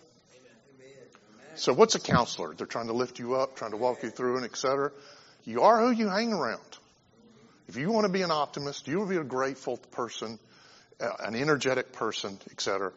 So 1.54 1.72
what's 1.72 1.94
a 1.94 2.00
counselor? 2.00 2.54
They're 2.54 2.66
trying 2.66 2.88
to 2.88 2.94
lift 2.94 3.20
you 3.20 3.36
up, 3.36 3.56
trying 3.56 3.70
to 3.70 3.76
walk 3.76 4.02
you 4.02 4.10
through 4.10 4.36
and 4.36 4.44
et 4.44 4.56
cetera. 4.56 4.90
You 5.44 5.62
are 5.62 5.80
who 5.80 5.92
you 5.92 6.08
hang 6.08 6.32
around. 6.32 6.60
If 7.68 7.76
you 7.76 7.90
want 7.90 8.06
to 8.06 8.12
be 8.12 8.22
an 8.22 8.32
optimist, 8.32 8.88
you 8.88 8.98
will 8.98 9.06
be 9.06 9.18
a 9.18 9.24
grateful 9.24 9.76
person, 9.76 10.40
an 10.98 11.36
energetic 11.36 11.92
person, 11.92 12.38
et 12.50 12.60
cetera. 12.60 12.92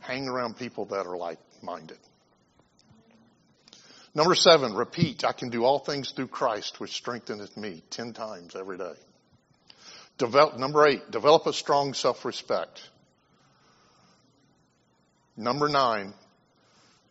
Hang 0.00 0.28
around 0.28 0.56
people 0.56 0.86
that 0.86 1.06
are 1.06 1.16
like-minded. 1.16 1.98
Number 4.14 4.34
seven, 4.34 4.74
repeat. 4.74 5.24
I 5.24 5.32
can 5.32 5.50
do 5.50 5.64
all 5.64 5.78
things 5.78 6.10
through 6.10 6.28
Christ 6.28 6.80
which 6.80 6.92
strengtheneth 6.92 7.56
me 7.56 7.82
ten 7.90 8.12
times 8.12 8.56
every 8.56 8.76
day. 8.76 8.94
Develop, 10.18 10.58
number 10.58 10.86
eight, 10.86 11.10
develop 11.10 11.46
a 11.46 11.52
strong 11.52 11.94
self-respect. 11.94 12.82
Number 15.36 15.68
nine, 15.68 16.12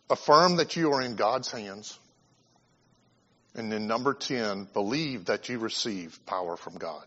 affirm 0.09 0.57
that 0.57 0.75
you 0.75 0.91
are 0.91 1.01
in 1.01 1.15
God's 1.15 1.49
hands. 1.51 1.97
And 3.55 3.71
then 3.71 3.87
number 3.87 4.13
10, 4.13 4.67
believe 4.73 5.25
that 5.25 5.49
you 5.49 5.57
receive 5.57 6.19
power 6.25 6.55
from 6.55 6.77
God. 6.77 7.03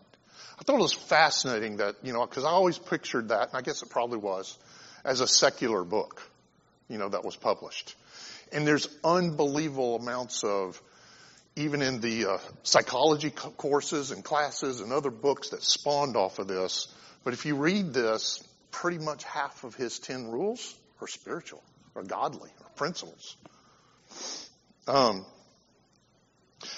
I 0.59 0.63
thought 0.63 0.79
it 0.79 0.81
was 0.81 0.93
fascinating 0.93 1.77
that, 1.77 1.95
you 2.03 2.13
know, 2.13 2.25
cause 2.27 2.43
I 2.43 2.49
always 2.49 2.77
pictured 2.77 3.29
that, 3.29 3.49
and 3.49 3.57
I 3.57 3.61
guess 3.61 3.81
it 3.81 3.89
probably 3.89 4.17
was, 4.17 4.57
as 5.03 5.21
a 5.21 5.27
secular 5.27 5.83
book, 5.83 6.21
you 6.89 6.97
know, 6.97 7.09
that 7.09 7.23
was 7.23 7.35
published. 7.35 7.95
And 8.51 8.67
there's 8.67 8.87
unbelievable 9.03 9.95
amounts 9.95 10.43
of, 10.43 10.81
even 11.55 11.81
in 11.81 12.01
the 12.01 12.25
uh, 12.25 12.37
psychology 12.63 13.29
courses 13.31 14.11
and 14.11 14.23
classes 14.23 14.81
and 14.81 14.91
other 14.91 15.11
books 15.11 15.49
that 15.49 15.63
spawned 15.63 16.15
off 16.15 16.39
of 16.39 16.47
this. 16.47 16.87
But 17.23 17.33
if 17.33 17.45
you 17.45 17.55
read 17.55 17.93
this, 17.93 18.43
pretty 18.71 18.97
much 18.97 19.23
half 19.23 19.63
of 19.63 19.75
his 19.75 19.99
10 19.99 20.29
rules 20.29 20.75
are 21.01 21.07
spiritual 21.07 21.63
or 21.95 22.03
godly 22.03 22.49
or 22.61 22.69
principles. 22.75 23.37
Um, 24.87 25.25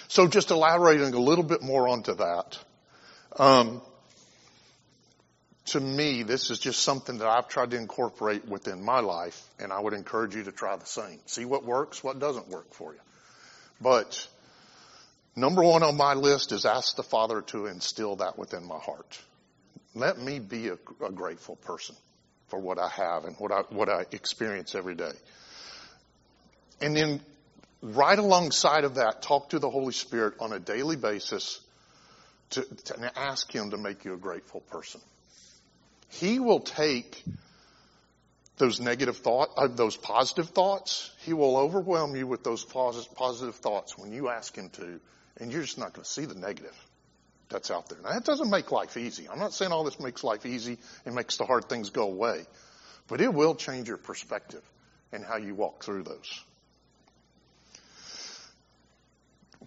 so 0.08 0.28
just 0.28 0.52
elaborating 0.52 1.14
a 1.14 1.20
little 1.20 1.44
bit 1.44 1.62
more 1.62 1.88
onto 1.88 2.16
that. 2.16 2.60
Um, 3.38 3.82
to 5.66 5.80
me, 5.80 6.24
this 6.24 6.52
is 6.52 6.60
just 6.60 6.82
something 6.82 7.18
that 7.18 7.28
I've 7.28 7.48
tried 7.48 7.72
to 7.72 7.78
incorporate 7.78 8.48
within 8.48 8.84
my 8.84 9.00
life, 9.00 9.42
and 9.60 9.74
I 9.74 9.80
would 9.80 9.94
encourage 9.94 10.36
you 10.36 10.44
to 10.44 10.52
try 10.52 10.76
the 10.76 10.86
same. 10.86 11.20
See 11.26 11.46
what 11.46 11.66
works, 11.66 12.04
what 12.04 12.20
doesn't 12.20 12.50
work 12.50 12.74
for 12.74 12.94
you. 12.94 13.00
But 13.82 14.28
number 15.36 15.64
one 15.64 15.82
on 15.82 15.98
my 15.98 16.14
list 16.14 16.52
is 16.52 16.66
ask 16.66 16.96
the 16.96 17.04
Father 17.04 17.42
to 17.42 17.66
instill 17.66 18.18
that 18.18 18.38
within 18.38 18.68
my 18.68 18.78
heart. 18.78 19.20
Let 19.96 20.20
me 20.20 20.40
be 20.40 20.68
a, 20.68 20.78
a 21.04 21.12
grateful 21.12 21.56
person 21.56 21.96
for 22.50 22.60
what 22.60 22.78
I 22.78 22.90
have 22.90 23.26
and 23.26 23.36
what 23.38 23.52
I, 23.52 23.62
what 23.70 23.90
I 23.90 24.06
experience 24.12 24.76
every 24.76 24.96
day. 24.96 25.14
And 26.80 26.96
then 26.96 27.22
right 27.82 28.20
alongside 28.20 28.84
of 28.84 28.96
that, 28.96 29.24
talk 29.24 29.50
to 29.50 29.60
the 29.60 29.70
Holy 29.70 29.94
Spirit 29.94 30.36
on 30.40 30.54
a 30.54 30.60
daily 30.60 30.96
basis 30.96 31.60
to, 32.52 32.62
to 32.62 33.12
ask 33.20 33.52
Him 33.52 33.72
to 33.72 33.78
make 33.78 34.06
you 34.06 34.14
a 34.14 34.18
grateful 34.18 34.60
person. 34.60 35.02
He 36.10 36.40
will 36.40 36.62
take 36.62 37.24
those 38.58 38.80
negative 38.80 39.18
thoughts, 39.18 39.54
uh, 39.58 39.68
those 39.68 39.98
positive 39.98 40.50
thoughts. 40.50 41.12
He 41.26 41.34
will 41.34 41.58
overwhelm 41.58 42.16
you 42.16 42.26
with 42.28 42.44
those 42.44 42.64
positive 42.64 43.56
thoughts 43.56 43.98
when 43.98 44.12
you 44.12 44.30
ask 44.30 44.56
Him 44.56 44.70
to, 44.72 45.00
and 45.38 45.52
you're 45.52 45.62
just 45.62 45.78
not 45.78 45.94
going 45.94 46.06
to 46.06 46.10
see 46.10 46.26
the 46.26 46.36
negative 46.36 46.76
that's 47.50 47.70
out 47.70 47.90
there. 47.90 48.00
Now 48.02 48.14
that 48.14 48.26
doesn't 48.26 48.50
make 48.50 48.72
life 48.72 48.98
easy. 48.98 49.28
I'm 49.30 49.40
not 49.40 49.54
saying 49.54 49.72
all 49.72 49.84
this 49.84 50.00
makes 50.00 50.24
life 50.24 50.46
easy 50.46 50.78
and 51.06 51.16
makes 51.16 51.38
the 51.38 51.46
hard 51.46 51.70
things 51.70 51.90
go 51.90 52.04
away, 52.04 52.46
but 53.08 53.22
it 53.22 53.34
will 53.34 53.56
change 53.56 53.88
your 53.88 53.98
perspective 53.98 54.64
and 55.12 55.24
how 55.24 55.38
you 55.38 55.54
walk 55.54 55.84
through 55.84 56.04
those. 56.04 56.44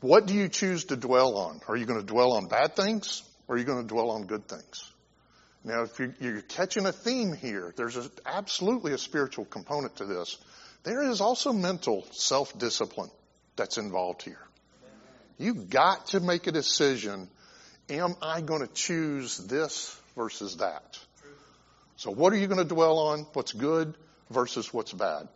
What 0.00 0.26
do 0.26 0.34
you 0.34 0.48
choose 0.48 0.84
to 0.86 0.96
dwell 0.96 1.36
on? 1.36 1.60
Are 1.68 1.76
you 1.76 1.84
going 1.84 2.00
to 2.00 2.06
dwell 2.06 2.32
on 2.32 2.46
bad 2.46 2.76
things 2.76 3.22
or 3.48 3.56
are 3.56 3.58
you 3.58 3.64
going 3.64 3.82
to 3.82 3.88
dwell 3.88 4.10
on 4.10 4.26
good 4.26 4.46
things? 4.46 4.92
Now, 5.68 5.82
if 5.82 6.00
you're, 6.00 6.40
catching 6.40 6.86
a 6.86 6.92
theme 6.92 7.34
here, 7.34 7.74
there's 7.76 7.98
a, 7.98 8.10
absolutely 8.24 8.94
a 8.94 8.98
spiritual 8.98 9.44
component 9.44 9.96
to 9.96 10.06
this. 10.06 10.38
There 10.82 11.02
is 11.02 11.20
also 11.20 11.52
mental 11.52 12.06
self-discipline 12.10 13.10
that's 13.54 13.76
involved 13.76 14.22
here. 14.22 14.40
You've 15.36 15.68
got 15.68 16.06
to 16.08 16.20
make 16.20 16.46
a 16.46 16.52
decision. 16.52 17.28
Am 17.90 18.14
I 18.22 18.40
going 18.40 18.66
to 18.66 18.72
choose 18.72 19.36
this 19.36 19.94
versus 20.16 20.56
that? 20.56 20.98
So 21.96 22.12
what 22.12 22.32
are 22.32 22.36
you 22.36 22.46
going 22.46 22.66
to 22.66 22.74
dwell 22.74 22.98
on? 22.98 23.26
What's 23.34 23.52
good 23.52 23.94
versus 24.30 24.72
what's 24.72 24.94
bad? 24.94 25.28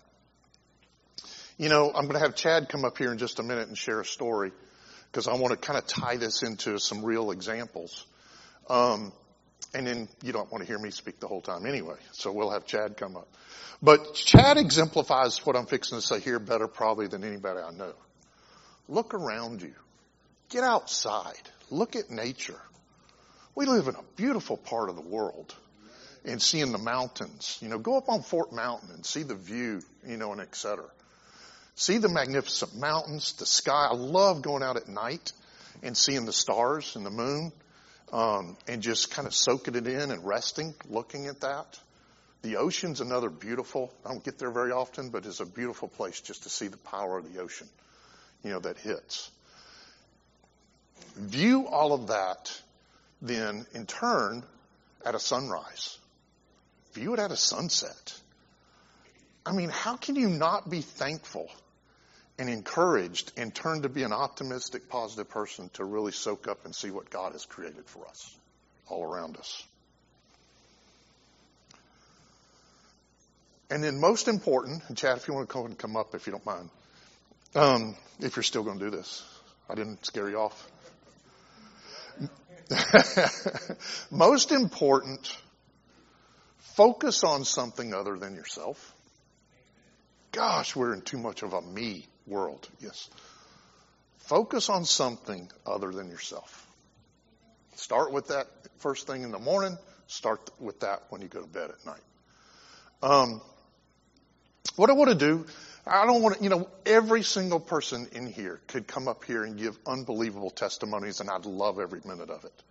You 1.59 1.69
know, 1.69 1.93
I'm 1.95 2.05
going 2.05 2.15
to 2.15 2.21
have 2.21 2.37
Chad 2.37 2.71
come 2.71 2.87
up 2.87 2.97
here 2.97 3.13
in 3.13 3.19
just 3.19 3.39
a 3.39 3.43
minute 3.43 3.69
and 3.69 3.77
share 3.77 4.01
a 4.01 4.05
story 4.07 4.53
because 5.11 5.29
I 5.29 5.35
want 5.35 5.51
to 5.51 5.59
kind 5.59 5.79
of 5.79 5.87
tie 5.87 6.17
this 6.17 6.43
into 6.43 6.79
some 6.79 7.05
real 7.05 7.33
examples. 7.33 8.07
Um, 8.71 9.13
and 9.75 9.87
then 9.87 10.09
you 10.23 10.33
don't 10.33 10.51
want 10.51 10.63
to 10.63 10.67
hear 10.67 10.79
me 10.79 10.91
speak 10.91 11.21
the 11.21 11.29
whole 11.29 11.41
time 11.41 11.67
anyway, 11.67 11.97
so 12.13 12.33
we'll 12.33 12.51
have 12.51 12.67
Chad 12.67 12.97
come 12.97 13.17
up. 13.17 13.29
But 13.83 14.15
Chad 14.15 14.59
exemplifies 14.59 15.45
what 15.45 15.57
I'm 15.57 15.67
fixing 15.67 15.99
to 15.99 16.03
say 16.03 16.21
here 16.21 16.39
better 16.39 16.69
probably 16.69 17.09
than 17.09 17.25
anybody 17.25 17.61
I 17.61 17.73
know. 17.73 17.95
Look 18.89 19.15
around 19.15 19.63
you. 19.63 19.75
Get 20.51 20.65
outside. 20.65 21.49
Look 21.71 21.97
at 21.97 22.11
nature. 22.11 22.61
We 23.55 23.67
live 23.67 23.89
in 23.89 23.95
a 23.95 24.03
beautiful 24.17 24.57
part 24.57 24.89
of 24.89 24.97
the 24.97 25.03
world 25.03 25.55
and 26.25 26.41
seeing 26.41 26.73
the 26.73 26.79
mountains. 26.79 27.59
You 27.61 27.69
know, 27.69 27.79
go 27.79 27.97
up 27.97 28.09
on 28.09 28.23
Fort 28.23 28.53
Mountain 28.53 28.91
and 28.93 29.05
see 29.05 29.23
the 29.23 29.35
view, 29.35 29.83
you 30.07 30.17
know, 30.17 30.33
and 30.33 30.41
et 30.41 30.55
cetera. 30.55 30.89
See 31.75 31.99
the 31.99 32.09
magnificent 32.09 32.77
mountains, 32.77 33.33
the 33.35 33.47
sky. 33.47 33.89
I 33.91 33.95
love 33.95 34.43
going 34.43 34.63
out 34.63 34.77
at 34.77 34.89
night 34.89 35.33
and 35.83 35.97
seeing 35.97 36.27
the 36.27 36.33
stars 36.33 36.97
and 36.97 37.05
the 37.05 37.11
moon, 37.11 37.53
um, 38.13 38.57
and 38.69 38.83
just 38.83 39.11
kind 39.11 39.27
of 39.27 39.35
soaking 39.35 39.75
it 39.75 39.87
in 39.87 40.11
and 40.11 40.25
resting, 40.25 40.75
looking 40.89 41.27
at 41.27 41.41
that. 41.41 41.79
The 42.43 42.57
ocean's 42.57 43.01
another 43.01 43.31
beautiful. 43.31 43.93
I 44.05 44.11
don't 44.11 44.25
get 44.25 44.39
there 44.39 44.51
very 44.51 44.73
often, 44.73 45.11
but 45.11 45.25
it's 45.25 45.41
a 45.41 45.47
beautiful 45.47 45.89
place 45.89 46.21
just 46.21 46.43
to 46.43 46.49
see 46.49 46.69
the 46.69 46.77
power 46.77 47.19
of 47.19 47.33
the 47.33 47.41
ocean, 47.41 47.69
you 48.45 48.51
know, 48.51 48.61
that 48.61 48.79
hits. 48.79 49.31
View 51.17 51.67
all 51.67 51.93
of 51.93 52.09
that, 52.09 52.61
then 53.21 53.67
in 53.75 53.87
turn, 53.87 54.43
at 55.05 55.15
a 55.15 55.21
sunrise. 55.21 55.99
View 56.95 57.15
it 57.15 57.21
at 57.21 57.31
a 57.31 57.37
sunset. 57.37 58.15
I 59.47 59.53
mean, 59.53 59.71
how 59.71 59.97
can 59.97 60.17
you 60.17 60.29
not 60.29 60.69
be 60.69 60.83
thankful 60.83 61.49
and 62.43 62.51
encouraged 62.51 63.31
and 63.37 63.55
turn 63.55 63.83
to 63.83 63.89
be 63.89 64.03
an 64.03 64.13
optimistic, 64.13 64.89
positive 64.89 65.31
person 65.31 65.71
to 65.75 65.85
really 65.85 66.11
soak 66.11 66.49
up 66.49 66.65
and 66.65 66.75
see 66.75 66.91
what 66.91 67.09
God 67.09 67.35
has 67.35 67.45
created 67.45 67.87
for 67.87 68.05
us 68.09 68.37
all 68.89 69.05
around 69.05 69.37
us? 69.37 69.65
And 73.71 73.85
then 73.85 74.01
most 74.01 74.27
important, 74.27 74.83
and 74.89 74.97
Chad, 74.97 75.19
if 75.19 75.29
you 75.29 75.35
want 75.35 75.49
to 75.49 75.53
come 75.53 75.75
come 75.77 75.97
up 75.97 76.17
if 76.17 76.27
you 76.27 76.33
don't 76.33 76.45
mind, 76.45 76.69
um, 77.55 77.95
if 78.19 78.35
you're 78.35 78.43
still 78.43 78.65
going 78.65 78.81
to 78.81 78.87
do 78.87 78.91
this. 78.91 79.23
I 79.71 79.77
didn't 79.77 80.05
scare 80.05 80.29
you 80.29 80.39
off. 80.39 80.69
most 84.11 84.51
important, 84.51 85.39
focus 86.59 87.23
on 87.23 87.45
something 87.45 87.95
other 87.95 88.17
than 88.19 88.35
yourself. 88.35 88.95
Gosh, 90.33 90.75
we're 90.75 90.93
in 90.93 91.03
too 91.03 91.19
much 91.19 91.45
of 91.45 91.53
a 91.53 91.63
me 91.63 92.09
world. 92.27 92.69
Yes. 92.81 93.09
Focus 94.21 94.69
on 94.69 94.85
something 94.85 95.51
other 95.67 95.91
than 95.91 96.09
yourself. 96.09 96.67
Start 97.75 98.13
with 98.13 98.29
that 98.29 98.47
first 98.79 99.07
thing 99.07 99.23
in 99.23 99.31
the 99.31 99.39
morning. 99.39 99.77
Start 100.07 100.51
with 100.61 100.81
that 100.81 101.03
when 101.09 101.23
you 101.23 101.29
go 101.29 101.41
to 101.41 101.47
bed 101.47 101.71
at 101.71 101.87
night. 101.87 102.03
Um, 103.03 103.41
what 104.77 104.91
I 104.91 104.93
want 104.93 105.11
to 105.11 105.17
do, 105.17 105.47
I 105.87 106.07
don't 106.07 106.23
want 106.23 106.39
to, 106.39 106.45
you 106.45 106.51
know, 106.51 106.69
every 106.87 107.23
single 107.23 107.59
person 107.59 108.07
in 108.13 108.27
here 108.27 108.61
could 108.69 108.87
come 108.87 109.09
up 109.09 109.25
here 109.25 109.43
and 109.43 109.59
give 109.59 109.77
unbelievable 109.87 110.51
testimonies, 110.51 111.21
and 111.21 111.29
I'd 111.29 111.47
love 111.47 111.81
every 111.81 112.01
minute 112.05 112.31
of 112.31 112.45
it. 112.45 112.63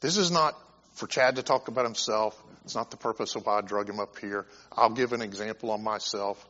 This 0.00 0.16
is 0.16 0.30
not 0.30 0.56
for 0.94 1.06
Chad 1.06 1.36
to 1.36 1.42
talk 1.42 1.68
about 1.68 1.84
himself. 1.84 2.40
It's 2.64 2.74
not 2.74 2.90
the 2.90 2.96
purpose 2.96 3.34
of 3.34 3.46
why 3.46 3.58
I 3.58 3.60
drug 3.62 3.88
him 3.88 3.98
up 3.98 4.18
here. 4.18 4.46
I'll 4.70 4.90
give 4.90 5.12
an 5.12 5.22
example 5.22 5.70
on 5.70 5.82
myself 5.82 6.46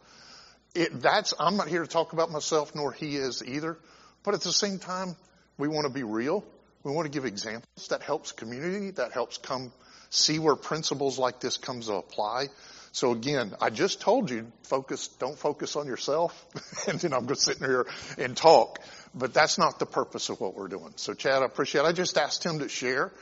it, 0.75 1.01
that's, 1.01 1.35
I'm 1.39 1.57
not 1.57 1.69
here 1.69 1.83
to 1.83 1.89
talk 1.89 2.13
about 2.13 2.31
myself, 2.31 2.75
nor 2.75 2.93
he 2.93 3.17
is 3.17 3.43
either. 3.45 3.79
But 4.23 4.35
at 4.35 4.43
the 4.43 4.53
same 4.53 4.79
time, 4.79 5.17
we 5.57 5.69
want 5.69 5.87
to 5.87 5.93
be 5.93 6.03
real. 6.03 6.45
We 6.85 6.93
want 6.93 7.07
to 7.07 7.11
give 7.11 7.25
examples. 7.25 7.89
That 7.89 8.03
helps 8.03 8.33
community. 8.33 8.91
That 8.93 9.13
helps 9.13 9.39
come 9.39 9.73
see 10.11 10.39
where 10.39 10.57
principles 10.57 11.19
like 11.19 11.41
this 11.41 11.57
comes 11.57 11.87
to 11.87 11.95
apply. 11.95 12.49
So 12.93 13.13
again, 13.13 13.55
I 13.61 13.71
just 13.71 14.01
told 14.01 14.31
you, 14.31 14.51
focus, 14.65 15.09
don't 15.09 15.39
focus 15.39 15.77
on 15.77 15.87
yourself. 15.87 16.47
and 16.89 16.99
then 16.99 17.13
I'm 17.13 17.21
going 17.21 17.35
to 17.35 17.41
sit 17.41 17.59
here 17.59 17.87
and 18.17 18.37
talk. 18.37 18.81
But 19.15 19.35
that's 19.35 19.59
not 19.59 19.79
the 19.79 19.87
purpose 19.87 20.29
of 20.29 20.41
what 20.41 20.55
we're 20.55 20.69
doing. 20.69 20.93
So 20.97 21.15
Chad, 21.15 21.43
I 21.43 21.47
appreciate 21.47 21.83
it. 21.83 21.87
I 21.87 21.93
just 21.93 22.17
asked 22.17 22.45
him 22.45 22.61
to 22.61 22.69
share 22.69 23.13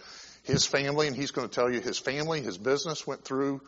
his 0.45 0.67
family 0.67 1.09
and 1.09 1.17
he's 1.17 1.33
going 1.33 1.49
to 1.49 1.55
tell 1.55 1.71
you 1.71 1.81
his 1.81 1.99
family, 1.99 2.41
his 2.41 2.59
business 2.59 3.07
went 3.07 3.25
through 3.25 3.61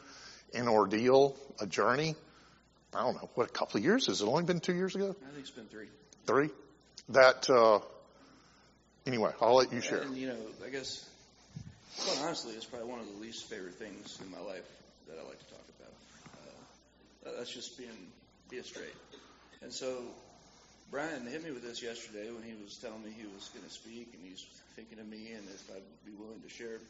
an 0.55 0.69
ordeal, 0.69 1.37
a 1.61 1.67
journey. 1.67 2.15
I 2.95 3.03
don't 3.03 3.15
know, 3.15 3.29
what, 3.35 3.49
a 3.49 3.53
couple 3.53 3.79
of 3.79 3.85
years? 3.85 4.07
Has 4.07 4.23
it 4.23 4.27
only 4.27 4.45
been 4.45 4.61
two 4.61 4.75
years 4.75 4.95
ago? 4.95 5.15
I 5.21 5.31
think 5.31 5.41
it's 5.41 5.51
been 5.51 5.67
three. 5.67 5.89
Three? 6.27 6.51
That, 7.11 7.49
uh, 7.51 7.81
anyway, 9.07 9.33
I'll 9.41 9.57
let 9.57 9.73
you 9.73 9.81
share. 9.81 10.03
And, 10.03 10.17
you 10.17 10.29
know, 10.29 10.37
I 10.65 10.71
guess, 10.71 11.07
quite 12.01 12.19
honestly, 12.23 12.55
it's 12.55 12.65
probably 12.65 12.89
one 12.89 13.01
of 13.01 13.07
the 13.07 13.21
least 13.21 13.45
favorite 13.45 13.75
things 13.75 14.19
in 14.25 14.31
my 14.31 14.41
life 14.41 14.65
that 15.09 15.19
I 15.19 15.27
like 15.27 15.39
to 15.39 15.45
talk 15.47 15.65
about. 15.79 15.93
Uh, 17.27 17.39
that's 17.39 17.53
just 17.53 17.77
being, 17.77 17.91
being 18.51 18.63
straight. 18.63 18.95
And 19.63 19.73
so, 19.73 20.03
Brian 20.91 21.27
hit 21.27 21.45
me 21.45 21.51
with 21.51 21.63
this 21.63 21.83
yesterday 21.83 22.31
when 22.31 22.43
he 22.43 22.55
was 22.65 22.77
telling 22.77 23.05
me 23.05 23.11
he 23.11 23.27
was 23.27 23.51
going 23.53 23.65
to 23.65 23.71
speak 23.71 24.09
and 24.15 24.25
he's 24.25 24.47
thinking 24.77 24.99
of 24.99 25.07
me 25.07 25.33
and 25.37 25.45
if 25.49 25.69
I'd 25.71 25.85
be 26.07 26.13
willing 26.17 26.41
to 26.41 26.49
share 26.49 26.81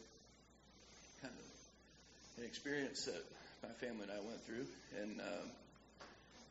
kind 1.21 1.35
of 1.35 2.39
an 2.39 2.45
experience 2.45 3.07
that 3.07 3.25
my 3.63 3.75
family 3.83 4.05
and 4.05 4.13
I 4.13 4.23
went 4.23 4.39
through. 4.47 4.67
And 5.03 5.21
um, 5.21 5.51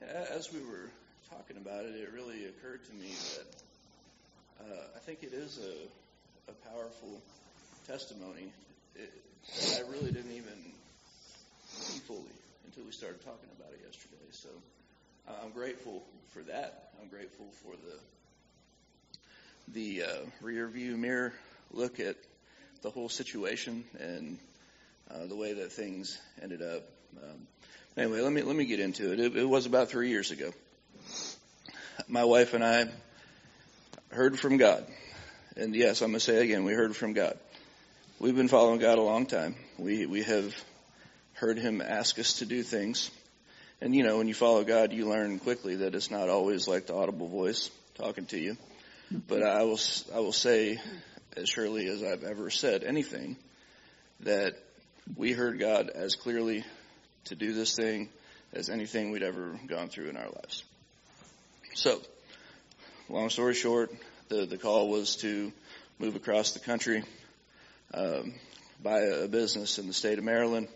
as 0.02 0.52
we 0.52 0.60
were 0.60 0.90
talking 1.30 1.58
about 1.58 1.86
it, 1.86 1.96
it 1.96 2.12
really 2.14 2.46
occurred 2.46 2.86
to 2.86 2.94
me 2.94 3.10
that 3.36 4.66
uh, 4.66 4.84
I 4.96 5.00
think 5.00 5.24
it 5.24 5.34
is 5.34 5.60
a, 5.60 6.52
a 6.52 6.56
powerful 6.70 7.22
testimony 7.88 8.52
that 8.96 9.86
I 9.86 9.90
really 9.90 10.12
didn't 10.12 10.32
even 10.32 10.72
see 11.68 12.00
fully 12.00 12.22
until 12.66 12.84
we 12.84 12.92
started 12.92 13.24
talking 13.24 13.50
about 13.60 13.74
it 13.74 13.80
yesterday. 13.86 14.16
So 14.32 14.50
I'm 15.44 15.52
grateful 15.52 16.04
for 16.32 16.42
that. 16.44 16.92
I'm 17.02 17.10
grateful 17.10 17.48
for 17.64 17.74
the 17.74 17.98
the 19.74 20.04
uh, 20.04 20.26
rear 20.42 20.68
view 20.68 20.96
mirror 20.96 21.34
look 21.72 22.00
at 22.00 22.16
the 22.84 22.90
whole 22.90 23.10
situation 23.10 23.84
and 24.00 24.38
uh, 25.12 25.26
the 25.26 25.36
way 25.36 25.54
that 25.54 25.72
things 25.72 26.18
ended 26.42 26.62
up. 26.62 26.84
Um, 27.22 27.48
anyway, 27.98 28.22
let 28.22 28.32
me 28.32 28.42
let 28.44 28.56
me 28.56 28.66
get 28.66 28.80
into 28.80 29.12
it. 29.12 29.20
it. 29.20 29.36
It 29.36 29.50
was 29.50 29.66
about 29.66 29.90
three 29.90 30.10
years 30.10 30.32
ago. 30.32 30.52
My 32.08 32.24
wife 32.24 32.54
and 32.54 32.64
I 32.64 32.86
heard 34.10 34.40
from 34.40 34.58
God, 34.58 34.86
and 35.56 35.76
yes, 35.76 36.02
I'm 36.02 36.12
going 36.12 36.20
to 36.20 36.26
say 36.26 36.44
again, 36.44 36.64
we 36.64 36.74
heard 36.74 36.96
from 36.96 37.14
God. 37.14 37.38
We've 38.20 38.36
been 38.36 38.48
following 38.48 38.80
God 38.80 38.98
a 38.98 39.02
long 39.02 39.26
time. 39.26 39.56
We 39.78 40.06
we 40.06 40.24
have 40.24 40.56
heard 41.34 41.58
Him 41.58 41.82
ask 41.82 42.18
us 42.20 42.40
to 42.40 42.46
do 42.46 42.64
things, 42.64 43.10
and 43.82 43.96
you 43.96 44.04
know, 44.04 44.18
when 44.18 44.28
you 44.28 44.34
follow 44.34 44.64
God, 44.64 44.94
you 44.94 45.10
learn 45.10 45.40
quickly 45.40 45.78
that 45.78 45.96
it's 45.96 46.12
not 46.12 46.30
always 46.30 46.68
like 46.68 46.88
the 46.88 46.96
audible 46.96 47.28
voice 47.28 47.70
talking 47.96 48.26
to 48.28 48.38
you. 48.38 48.58
But 49.28 49.42
I 49.42 49.64
will 49.64 49.80
I 50.14 50.20
will 50.20 50.34
say, 50.34 50.80
as 51.36 51.50
surely 51.50 51.88
as 51.88 52.04
I've 52.04 52.24
ever 52.24 52.50
said 52.50 52.84
anything, 52.84 53.38
that 54.22 54.56
we 55.16 55.32
heard 55.32 55.60
God 55.60 55.90
as 55.90 56.16
clearly 56.16 56.64
to 57.28 57.36
do 57.36 57.54
this 57.54 57.76
thing 57.76 58.10
as 58.54 58.70
anything 58.70 59.12
we'd 59.12 59.24
ever 59.24 59.60
gone 59.68 59.90
through 59.90 60.10
in 60.10 60.18
our 60.18 60.30
lives. 60.30 60.64
So, 61.76 62.02
long 63.10 63.30
story 63.30 63.54
short, 63.54 63.92
the, 64.30 64.46
the 64.46 64.58
call 64.58 64.90
was 64.90 65.18
to 65.18 65.52
move 66.00 66.16
across 66.16 66.52
the 66.52 66.60
country, 66.60 67.04
um, 67.94 68.34
buy 68.82 69.00
a 69.00 69.28
business 69.28 69.80
in 69.80 69.88
the 69.88 69.94
state 69.94 70.18
of 70.18 70.24
Maryland. 70.24 70.68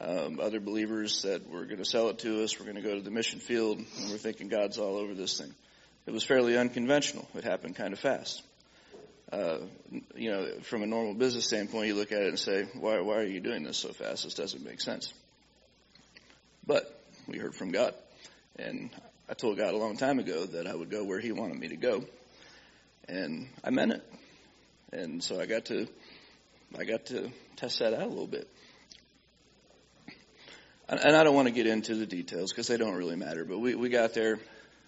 Um, 0.00 0.40
other 0.40 0.58
believers 0.58 1.22
that 1.22 1.48
were 1.48 1.66
going 1.66 1.78
to 1.78 1.84
sell 1.84 2.08
it 2.08 2.18
to 2.20 2.42
us 2.42 2.58
we're 2.58 2.64
going 2.64 2.76
to 2.76 2.82
go 2.82 2.96
to 2.96 3.00
the 3.00 3.12
mission 3.12 3.38
field, 3.38 3.78
and 3.78 4.10
we're 4.10 4.16
thinking 4.16 4.48
God's 4.48 4.78
all 4.78 4.96
over 4.96 5.14
this 5.14 5.38
thing. 5.38 5.54
It 6.06 6.10
was 6.10 6.24
fairly 6.24 6.58
unconventional. 6.58 7.28
It 7.34 7.44
happened 7.44 7.76
kind 7.76 7.92
of 7.92 8.00
fast 8.00 8.42
uh, 9.34 9.58
you 10.14 10.30
know, 10.30 10.48
from 10.62 10.82
a 10.82 10.86
normal 10.86 11.14
business 11.14 11.46
standpoint, 11.46 11.88
you 11.88 11.94
look 11.94 12.12
at 12.12 12.22
it 12.22 12.28
and 12.28 12.38
say, 12.38 12.64
why, 12.74 13.00
why 13.00 13.16
are 13.16 13.26
you 13.26 13.40
doing 13.40 13.62
this 13.64 13.78
so 13.78 13.88
fast? 13.88 14.24
This 14.24 14.34
doesn't 14.34 14.64
make 14.64 14.80
sense. 14.80 15.12
But 16.66 16.84
we 17.26 17.38
heard 17.38 17.54
from 17.54 17.70
God. 17.70 17.94
And 18.56 18.90
I 19.28 19.34
told 19.34 19.56
God 19.58 19.74
a 19.74 19.76
long 19.76 19.96
time 19.96 20.18
ago 20.18 20.44
that 20.46 20.66
I 20.66 20.74
would 20.74 20.90
go 20.90 21.04
where 21.04 21.20
He 21.20 21.32
wanted 21.32 21.58
me 21.58 21.68
to 21.68 21.76
go. 21.76 22.04
And 23.08 23.48
I 23.62 23.70
meant 23.70 23.92
it. 23.92 24.12
And 24.92 25.22
so 25.22 25.40
I 25.40 25.46
got 25.46 25.66
to, 25.66 25.86
I 26.78 26.84
got 26.84 27.06
to 27.06 27.30
test 27.56 27.80
that 27.80 27.94
out 27.94 28.02
a 28.02 28.06
little 28.06 28.26
bit. 28.26 28.48
And 30.88 31.16
I 31.16 31.24
don't 31.24 31.34
want 31.34 31.48
to 31.48 31.54
get 31.54 31.66
into 31.66 31.94
the 31.94 32.06
details 32.06 32.52
because 32.52 32.68
they 32.68 32.76
don't 32.76 32.94
really 32.94 33.16
matter, 33.16 33.44
but 33.44 33.58
we, 33.58 33.74
we 33.74 33.88
got 33.88 34.12
there. 34.12 34.38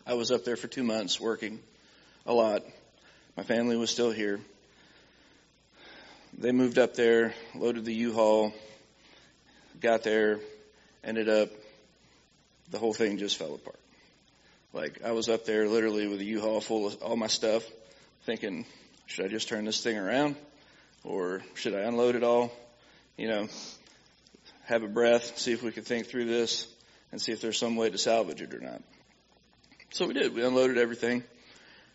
I 0.07 0.15
was 0.15 0.31
up 0.31 0.45
there 0.45 0.57
for 0.57 0.69
two 0.69 0.85
months 0.85 1.19
working 1.19 1.61
a 2.27 2.35
lot 2.35 2.63
my 3.37 3.43
family 3.43 3.77
was 3.77 3.91
still 3.91 4.11
here. 4.11 4.41
They 6.39 6.53
moved 6.53 6.79
up 6.79 6.95
there, 6.95 7.35
loaded 7.55 7.85
the 7.85 7.93
U-Haul, 7.93 8.55
got 9.79 10.03
there, 10.05 10.41
ended 11.05 11.29
up, 11.29 11.51
the 12.71 12.79
whole 12.79 12.93
thing 12.93 13.19
just 13.19 13.37
fell 13.37 13.55
apart. 13.55 13.79
Like, 14.73 15.03
I 15.05 15.13
was 15.13 15.29
up 15.29 15.45
there 15.47 15.69
literally 15.69 16.07
with 16.07 16.21
a 16.21 16.25
U-Haul 16.25 16.61
full 16.61 16.87
of 16.87 17.03
all 17.03 17.17
my 17.17 17.29
stuff, 17.29 17.65
thinking, 18.25 18.67
should 19.07 19.25
I 19.25 19.29
just 19.29 19.49
turn 19.49 19.65
this 19.65 19.83
thing 19.83 19.97
around? 19.97 20.37
Or 21.05 21.43
should 21.55 21.75
I 21.75 21.81
unload 21.81 22.17
it 22.17 22.23
all? 22.23 22.53
You 23.17 23.29
know, 23.29 23.49
have 24.65 24.83
a 24.83 24.89
breath, 24.89 25.39
see 25.39 25.53
if 25.53 25.63
we 25.63 25.71
could 25.71 25.87
think 25.87 26.09
through 26.09 26.27
this, 26.27 26.67
and 27.13 27.21
see 27.21 27.33
if 27.33 27.41
there's 27.41 27.59
some 27.59 27.77
way 27.77 27.89
to 27.89 27.99
salvage 27.99 28.43
it 28.43 28.53
or 28.53 28.61
not. 28.61 28.83
So 29.91 30.07
we 30.07 30.15
did. 30.15 30.35
We 30.35 30.45
unloaded 30.45 30.77
everything. 30.77 31.23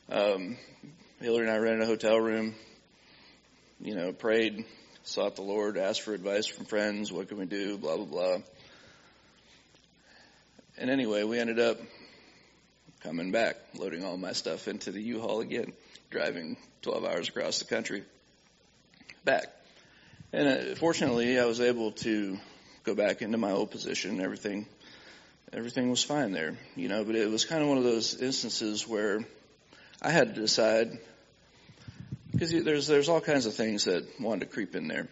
Um, 0.10 0.58
Hillary 1.20 1.48
and 1.48 1.56
I 1.56 1.58
rented 1.58 1.84
a 1.84 1.86
hotel 1.86 2.18
room, 2.20 2.56
you 3.80 3.94
know, 3.94 4.12
prayed, 4.12 4.66
sought 5.04 5.36
the 5.36 5.42
Lord, 5.42 5.78
asked 5.78 6.02
for 6.02 6.14
advice 6.14 6.48
from 6.48 6.66
friends, 6.66 7.12
what 7.12 7.28
can 7.28 7.38
we 7.38 7.46
do, 7.46 7.78
blah, 7.78 7.98
blah, 7.98 8.06
blah. 8.06 8.38
And 10.82 10.90
anyway, 10.90 11.22
we 11.22 11.38
ended 11.38 11.60
up 11.60 11.78
coming 13.02 13.32
back, 13.32 13.58
loading 13.76 14.04
all 14.04 14.18
my 14.18 14.32
stuff 14.32 14.68
into 14.68 14.92
the 14.92 15.00
U-Haul 15.00 15.42
again, 15.42 15.74
driving 16.10 16.58
12 16.82 17.06
hours 17.06 17.30
across 17.30 17.60
the 17.60 17.66
country 17.66 18.04
back. 19.24 19.46
And 20.34 20.48
uh, 20.48 20.76
fortunately, 20.76 21.40
I 21.40 21.46
was 21.46 21.62
able 21.62 21.92
to 21.92 22.40
go 22.84 22.96
back 22.96 23.22
into 23.22 23.38
my 23.38 23.52
old 23.52 23.70
position. 23.70 24.20
Everything, 24.22 24.66
everything 25.54 25.92
was 25.92 26.04
fine 26.04 26.32
there, 26.32 26.58
you 26.76 26.90
know. 26.90 27.04
But 27.04 27.16
it 27.16 27.30
was 27.30 27.46
kind 27.46 27.62
of 27.62 27.70
one 27.70 27.78
of 27.78 27.84
those 27.84 28.20
instances 28.20 28.88
where 28.88 29.24
I 30.02 30.10
had 30.10 30.34
to 30.34 30.42
decide 30.42 30.98
because 32.32 32.52
there's 32.52 32.88
there's 32.88 33.08
all 33.08 33.22
kinds 33.22 33.46
of 33.46 33.54
things 33.54 33.84
that 33.84 34.20
wanted 34.20 34.40
to 34.40 34.46
creep 34.48 34.76
in 34.76 34.88
there. 34.88 35.08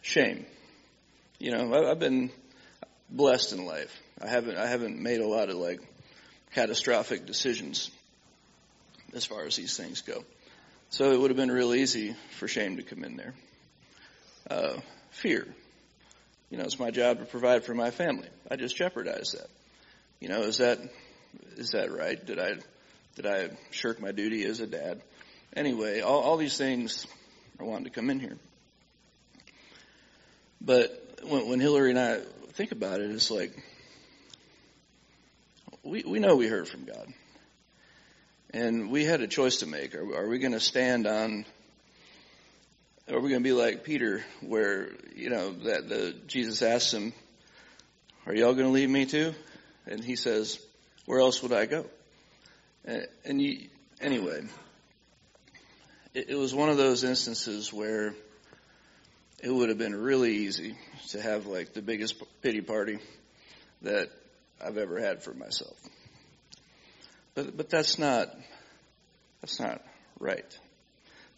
Shame. 0.00 0.46
You 1.38 1.50
know, 1.50 1.90
I've 1.90 1.98
been 1.98 2.30
blessed 3.10 3.52
in 3.52 3.64
life. 3.64 4.00
I 4.20 4.28
haven't 4.28 4.56
I 4.56 4.66
haven't 4.66 5.00
made 5.00 5.20
a 5.20 5.26
lot 5.26 5.50
of 5.50 5.56
like 5.56 5.80
catastrophic 6.54 7.26
decisions 7.26 7.90
as 9.14 9.24
far 9.24 9.44
as 9.44 9.56
these 9.56 9.76
things 9.76 10.02
go. 10.02 10.24
So 10.90 11.12
it 11.12 11.20
would 11.20 11.30
have 11.30 11.36
been 11.36 11.50
real 11.50 11.74
easy 11.74 12.14
for 12.38 12.48
shame 12.48 12.76
to 12.76 12.82
come 12.82 13.04
in 13.04 13.16
there. 13.16 13.34
Uh, 14.50 14.80
fear. 15.10 15.46
You 16.50 16.58
know, 16.58 16.64
it's 16.64 16.80
my 16.80 16.90
job 16.90 17.18
to 17.20 17.24
provide 17.24 17.64
for 17.64 17.74
my 17.74 17.90
family. 17.90 18.28
I 18.50 18.56
just 18.56 18.76
jeopardize 18.76 19.36
that. 19.38 19.48
You 20.18 20.28
know, 20.28 20.42
is 20.42 20.58
that 20.58 20.78
is 21.56 21.70
that 21.70 21.92
right? 21.92 22.24
Did 22.24 22.38
I 22.38 22.54
did 23.14 23.26
I 23.26 23.50
shirk 23.70 24.00
my 24.00 24.12
duty 24.12 24.44
as 24.44 24.60
a 24.60 24.66
dad? 24.66 25.00
Anyway, 25.54 26.00
all, 26.00 26.20
all 26.20 26.36
these 26.36 26.56
things 26.56 27.06
are 27.58 27.66
wanting 27.66 27.84
to 27.84 27.90
come 27.90 28.10
in 28.10 28.20
here. 28.20 28.36
But 30.60 31.20
when, 31.22 31.48
when 31.48 31.60
Hillary 31.60 31.90
and 31.90 31.98
I 31.98 32.20
think 32.60 32.72
about 32.72 33.00
it, 33.00 33.10
it's 33.10 33.30
like, 33.30 33.56
we, 35.82 36.04
we 36.06 36.18
know 36.18 36.36
we 36.36 36.46
heard 36.46 36.68
from 36.68 36.84
God. 36.84 37.06
And 38.50 38.90
we 38.90 39.06
had 39.06 39.22
a 39.22 39.26
choice 39.26 39.60
to 39.60 39.66
make. 39.66 39.94
Are, 39.94 40.24
are 40.24 40.28
we 40.28 40.38
going 40.40 40.52
to 40.52 40.60
stand 40.60 41.06
on, 41.06 41.46
or 43.08 43.16
are 43.16 43.20
we 43.20 43.30
going 43.30 43.42
to 43.42 43.48
be 43.48 43.54
like 43.54 43.82
Peter, 43.82 44.22
where, 44.42 44.90
you 45.16 45.30
know, 45.30 45.52
that 45.52 45.88
the, 45.88 46.14
Jesus 46.26 46.60
asks 46.60 46.92
him, 46.92 47.14
are 48.26 48.34
y'all 48.34 48.52
going 48.52 48.66
to 48.66 48.72
leave 48.72 48.90
me 48.90 49.06
too? 49.06 49.32
And 49.86 50.04
he 50.04 50.14
says, 50.14 50.58
where 51.06 51.20
else 51.20 51.42
would 51.42 51.54
I 51.54 51.64
go? 51.64 51.86
And, 52.84 53.06
and 53.24 53.40
you, 53.40 53.68
anyway, 54.02 54.42
it, 56.12 56.28
it 56.28 56.36
was 56.36 56.54
one 56.54 56.68
of 56.68 56.76
those 56.76 57.04
instances 57.04 57.72
where 57.72 58.12
it 59.42 59.50
would 59.50 59.68
have 59.68 59.78
been 59.78 59.94
really 59.94 60.32
easy 60.36 60.76
to 61.08 61.20
have 61.20 61.46
like 61.46 61.72
the 61.72 61.82
biggest 61.82 62.22
pity 62.42 62.60
party 62.60 62.98
that 63.82 64.08
I've 64.62 64.78
ever 64.78 65.00
had 65.00 65.22
for 65.22 65.32
myself. 65.32 65.76
But 67.34 67.56
but 67.56 67.70
that's 67.70 67.98
not 67.98 68.28
that's 69.40 69.58
not 69.60 69.82
right. 70.18 70.58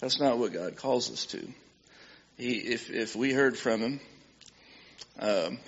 That's 0.01 0.19
not 0.19 0.39
what 0.39 0.53
God 0.53 0.77
calls 0.77 1.13
us 1.13 1.27
to. 1.27 1.47
he, 2.37 2.55
if, 2.55 2.91
if 2.91 3.15
we 3.15 3.33
heard 3.33 3.57
from 3.57 3.81
him, 3.81 4.01
um, 5.21 5.59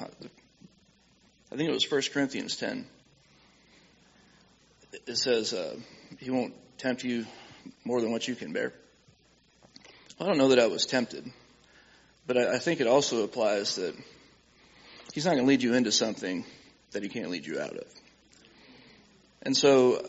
I 1.53 1.57
think 1.57 1.69
it 1.69 1.73
was 1.73 1.89
1 1.89 2.03
Corinthians 2.13 2.57
10. 2.57 2.85
It 5.07 5.17
says, 5.17 5.53
uh, 5.53 5.77
he 6.19 6.31
won't 6.31 6.55
tempt 6.79 7.05
you 7.05 7.27
more 7.85 8.01
than 8.01 8.11
what 8.11 8.27
you 8.27 8.35
can 8.35 8.53
bear. 8.53 8.73
I 10.19 10.27
don't 10.27 10.39
know 10.39 10.49
that 10.49 10.59
I 10.59 10.67
was 10.67 10.85
tempted, 10.85 11.31
but 12.27 12.37
I, 12.37 12.55
I 12.55 12.59
think 12.59 12.81
it 12.81 12.87
also 12.87 13.25
applies 13.25 13.77
that 13.77 13.95
he's 15.13 15.25
not 15.25 15.33
going 15.33 15.45
to 15.45 15.49
lead 15.49 15.63
you 15.63 15.75
into 15.75 15.93
something 15.93 16.45
that 16.93 17.03
he 17.03 17.09
can't 17.09 17.31
lead 17.31 17.47
you 17.47 17.61
out 17.61 17.77
of. 17.77 17.85
And 19.43 19.57
so, 19.57 20.05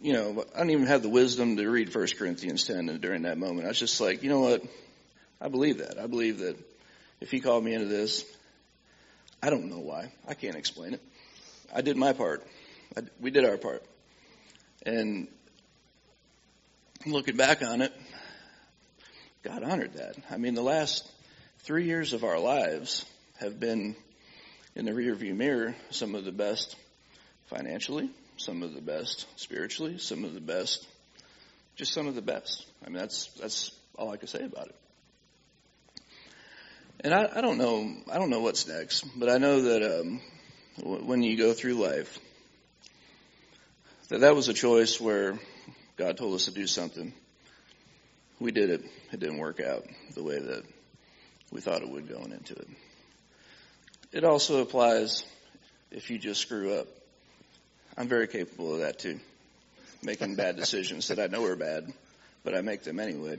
you 0.00 0.12
know, 0.12 0.44
I 0.54 0.58
didn't 0.58 0.70
even 0.72 0.86
have 0.86 1.02
the 1.02 1.08
wisdom 1.08 1.56
to 1.56 1.68
read 1.68 1.94
1 1.94 2.06
Corinthians 2.18 2.64
10 2.64 2.98
during 3.00 3.22
that 3.22 3.38
moment. 3.38 3.66
I 3.66 3.68
was 3.68 3.78
just 3.78 4.00
like, 4.00 4.22
you 4.22 4.28
know 4.28 4.40
what? 4.40 4.62
I 5.40 5.48
believe 5.48 5.78
that. 5.78 5.98
I 5.98 6.06
believe 6.06 6.38
that 6.38 6.56
if 7.20 7.30
he 7.30 7.40
called 7.40 7.64
me 7.64 7.74
into 7.74 7.86
this, 7.86 8.24
I 9.42 9.50
don't 9.50 9.68
know 9.68 9.78
why. 9.78 10.10
I 10.26 10.34
can't 10.34 10.56
explain 10.56 10.94
it. 10.94 11.02
I 11.74 11.82
did 11.82 11.96
my 11.96 12.12
part. 12.12 12.46
I, 12.96 13.02
we 13.20 13.30
did 13.30 13.44
our 13.44 13.56
part. 13.56 13.84
And 14.86 15.28
looking 17.06 17.36
back 17.36 17.62
on 17.62 17.82
it, 17.82 17.92
God 19.44 19.62
honored 19.62 19.92
that. 19.94 20.16
I 20.30 20.38
mean, 20.38 20.54
the 20.54 20.62
last 20.62 21.06
three 21.64 21.84
years 21.84 22.14
of 22.14 22.24
our 22.24 22.38
lives 22.38 23.04
have 23.40 23.60
been 23.60 23.94
in 24.74 24.86
the 24.86 24.92
rearview 24.92 25.36
mirror 25.36 25.74
some 25.90 26.14
of 26.14 26.24
the 26.24 26.32
best 26.32 26.74
financially, 27.48 28.08
some 28.38 28.62
of 28.62 28.72
the 28.74 28.80
best 28.80 29.26
spiritually, 29.36 29.98
some 29.98 30.24
of 30.24 30.32
the 30.32 30.40
best, 30.40 30.86
just 31.76 31.92
some 31.92 32.06
of 32.06 32.14
the 32.14 32.22
best. 32.22 32.64
I 32.86 32.88
mean, 32.88 32.96
that's 32.96 33.26
that's 33.38 33.70
all 33.98 34.10
I 34.10 34.16
can 34.16 34.28
say 34.28 34.42
about 34.44 34.68
it. 34.68 34.76
And 37.00 37.12
I, 37.12 37.28
I 37.36 37.40
don't 37.42 37.58
know, 37.58 37.96
I 38.10 38.16
don't 38.16 38.30
know 38.30 38.40
what's 38.40 38.66
next, 38.66 39.04
but 39.14 39.28
I 39.28 39.36
know 39.36 39.60
that 39.60 40.00
um, 40.00 40.22
when 40.82 41.22
you 41.22 41.36
go 41.36 41.52
through 41.52 41.74
life, 41.74 42.18
that 44.08 44.20
that 44.20 44.34
was 44.34 44.48
a 44.48 44.54
choice 44.54 44.98
where 44.98 45.38
God 45.98 46.16
told 46.16 46.34
us 46.34 46.46
to 46.46 46.50
do 46.50 46.66
something. 46.66 47.12
We 48.44 48.52
did 48.52 48.68
it. 48.68 48.84
It 49.10 49.20
didn't 49.20 49.38
work 49.38 49.58
out 49.58 49.86
the 50.12 50.22
way 50.22 50.38
that 50.38 50.64
we 51.50 51.62
thought 51.62 51.80
it 51.80 51.88
would 51.88 52.06
going 52.06 52.30
into 52.30 52.52
it. 52.52 52.68
It 54.12 54.22
also 54.22 54.60
applies 54.60 55.24
if 55.90 56.10
you 56.10 56.18
just 56.18 56.42
screw 56.42 56.74
up. 56.74 56.86
I'm 57.96 58.06
very 58.06 58.28
capable 58.28 58.74
of 58.74 58.80
that 58.80 58.98
too. 58.98 59.18
Making 60.02 60.34
bad 60.34 60.56
decisions 60.58 61.08
that 61.08 61.18
I 61.18 61.26
know 61.28 61.42
are 61.46 61.56
bad, 61.56 61.90
but 62.44 62.54
I 62.54 62.60
make 62.60 62.82
them 62.82 63.00
anyway. 63.00 63.38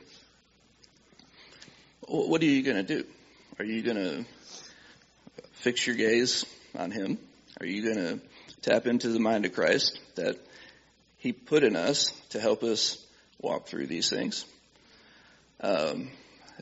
What 2.07 2.41
are 2.41 2.45
you 2.45 2.63
going 2.63 2.83
to 2.83 2.95
do? 2.97 3.05
Are 3.59 3.65
you 3.65 3.83
going 3.83 3.97
to 3.97 4.25
fix 5.51 5.85
your 5.85 5.97
gaze 5.97 6.47
on 6.75 6.89
Him? 6.89 7.19
Are 7.59 7.67
you 7.67 7.83
going 7.83 8.07
to 8.07 8.21
tap 8.63 8.87
into 8.87 9.09
the 9.09 9.19
mind 9.19 9.45
of 9.45 9.53
Christ 9.53 9.99
that 10.15 10.35
He 11.19 11.31
put 11.31 11.63
in 11.63 11.75
us 11.75 12.09
to 12.29 12.39
help 12.39 12.63
us 12.63 13.05
walk 13.39 13.67
through 13.67 13.85
these 13.85 14.09
things? 14.09 14.45
Um, 15.61 16.09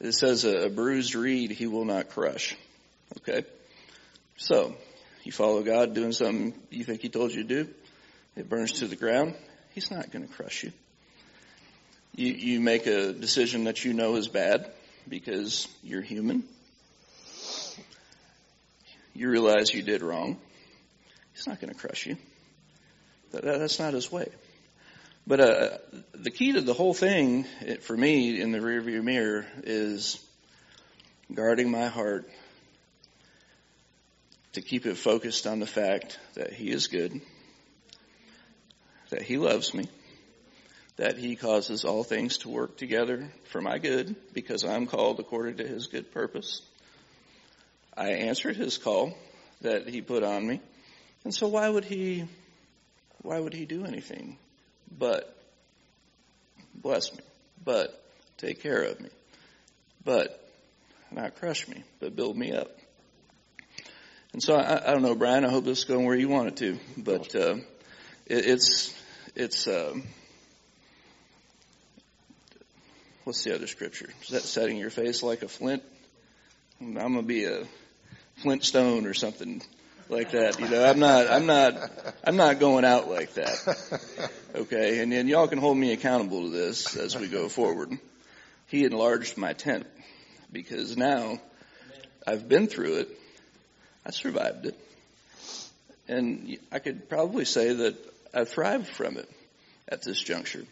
it 0.01 0.13
says 0.13 0.45
a, 0.45 0.65
a 0.65 0.69
bruised 0.69 1.15
reed 1.15 1.51
He 1.51 1.67
will 1.67 1.85
not 1.85 2.09
crush. 2.09 2.55
Okay? 3.17 3.45
So, 4.37 4.75
you 5.23 5.31
follow 5.31 5.61
God 5.63 5.93
doing 5.93 6.11
something 6.11 6.53
you 6.69 6.83
think 6.83 7.01
He 7.01 7.09
told 7.09 7.31
you 7.31 7.43
to 7.43 7.63
do, 7.63 7.69
it 8.35 8.49
burns 8.49 8.73
to 8.73 8.87
the 8.87 8.95
ground, 8.95 9.35
He's 9.73 9.91
not 9.91 10.11
going 10.11 10.27
to 10.27 10.33
crush 10.33 10.63
you. 10.63 10.71
You, 12.15 12.33
you 12.33 12.59
make 12.59 12.85
a 12.85 13.11
decision 13.11 13.63
that 13.63 13.83
you 13.83 13.93
know 13.93 14.15
is 14.15 14.27
bad 14.27 14.71
because 15.09 15.67
you're 15.81 16.01
human 16.01 16.43
you 19.13 19.29
realize 19.29 19.73
you 19.73 19.83
did 19.83 20.01
wrong, 20.01 20.37
he's 21.33 21.47
not 21.47 21.61
going 21.61 21.73
to 21.73 21.79
crush 21.79 22.05
you. 22.05 22.17
That, 23.31 23.43
that's 23.43 23.79
not 23.79 23.93
his 23.93 24.11
way. 24.11 24.27
But 25.25 25.39
uh, 25.39 25.77
the 26.13 26.31
key 26.31 26.51
to 26.51 26.61
the 26.61 26.73
whole 26.73 26.93
thing 26.93 27.45
for 27.81 27.95
me 27.95 28.41
in 28.41 28.51
the 28.51 28.59
rearview 28.59 29.01
mirror 29.01 29.45
is 29.63 30.19
guarding 31.33 31.71
my 31.71 31.87
heart 31.87 32.29
to 34.51 34.61
keep 34.61 34.85
it 34.85 34.97
focused 34.97 35.47
on 35.47 35.61
the 35.61 35.65
fact 35.65 36.19
that 36.33 36.51
he 36.51 36.71
is 36.71 36.87
good, 36.87 37.21
that 39.11 39.21
he 39.21 39.37
loves 39.37 39.73
me, 39.73 39.87
that 40.97 41.17
he 41.17 41.37
causes 41.37 41.85
all 41.85 42.03
things 42.03 42.39
to 42.39 42.49
work 42.49 42.75
together 42.75 43.31
for 43.45 43.61
my 43.61 43.77
good 43.77 44.17
because 44.33 44.65
I'm 44.65 44.87
called 44.87 45.21
according 45.21 45.57
to 45.57 45.67
his 45.67 45.87
good 45.87 46.11
purpose. 46.11 46.61
I 47.95 48.09
answered 48.09 48.57
his 48.57 48.77
call 48.77 49.17
that 49.61 49.87
he 49.87 50.01
put 50.01 50.23
on 50.23 50.45
me. 50.45 50.59
And 51.23 51.33
so 51.33 51.47
why 51.47 51.69
would 51.69 51.85
he, 51.85 52.25
why 53.21 53.39
would 53.39 53.53
he 53.53 53.65
do 53.65 53.85
anything 53.85 54.37
but 54.97 55.35
bless 56.73 57.11
me, 57.13 57.19
but 57.63 58.03
take 58.37 58.61
care 58.61 58.83
of 58.83 58.99
me, 58.99 59.09
but 60.03 60.39
not 61.11 61.35
crush 61.35 61.67
me, 61.67 61.83
but 61.99 62.15
build 62.15 62.37
me 62.37 62.51
up? 62.51 62.69
And 64.33 64.41
so 64.41 64.55
I, 64.55 64.89
I 64.89 64.93
don't 64.93 65.03
know, 65.03 65.15
Brian, 65.15 65.45
I 65.45 65.49
hope 65.49 65.63
this 65.65 65.79
is 65.79 65.85
going 65.85 66.05
where 66.05 66.15
you 66.15 66.29
want 66.29 66.47
it 66.47 66.57
to, 66.57 66.79
but, 66.97 67.35
uh, 67.35 67.55
it, 68.25 68.45
it's, 68.45 68.93
it's, 69.35 69.67
um, 69.67 70.03
what's 73.23 73.43
the 73.43 73.53
other 73.53 73.67
scripture? 73.67 74.09
Is 74.23 74.29
that 74.29 74.41
setting 74.41 74.77
your 74.77 74.89
face 74.89 75.21
like 75.23 75.43
a 75.43 75.47
flint? 75.47 75.83
I'm 76.81 76.93
going 76.93 77.15
to 77.15 77.21
be 77.21 77.45
a 77.45 77.65
Flintstone 78.37 79.05
or 79.05 79.13
something 79.13 79.61
like 80.09 80.31
that. 80.31 80.59
You 80.59 80.67
know, 80.67 80.83
I'm 80.83 80.99
not, 80.99 81.29
I'm 81.29 81.45
not, 81.45 81.75
I'm 82.23 82.35
not 82.35 82.59
going 82.59 82.85
out 82.85 83.09
like 83.09 83.33
that. 83.33 84.29
Okay. 84.55 85.01
And 85.01 85.11
then 85.11 85.27
y'all 85.27 85.47
can 85.47 85.59
hold 85.59 85.77
me 85.77 85.91
accountable 85.91 86.43
to 86.43 86.49
this 86.49 86.95
as 86.95 87.17
we 87.17 87.27
go 87.27 87.49
forward. 87.49 87.97
He 88.67 88.85
enlarged 88.85 89.37
my 89.37 89.53
tent 89.53 89.85
because 90.51 90.97
now 90.97 91.39
I've 92.25 92.47
been 92.47 92.67
through 92.67 92.97
it. 92.99 93.19
I 94.05 94.11
survived 94.11 94.65
it. 94.65 94.79
And 96.07 96.57
I 96.71 96.79
could 96.79 97.09
probably 97.09 97.45
say 97.45 97.73
that 97.73 97.95
I 98.33 98.43
thrived 98.45 98.87
from 98.87 99.17
it 99.17 99.29
at 99.87 100.03
this 100.03 100.21
juncture. 100.21 100.65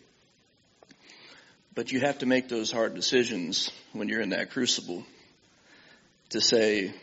But 1.73 1.91
you 1.91 2.01
have 2.01 2.19
to 2.19 2.25
make 2.25 2.49
those 2.49 2.71
hard 2.71 2.95
decisions 2.95 3.71
when 3.93 4.09
you're 4.09 4.21
in 4.21 4.31
that 4.31 4.51
crucible 4.51 5.05
to 6.29 6.41
say, 6.41 6.93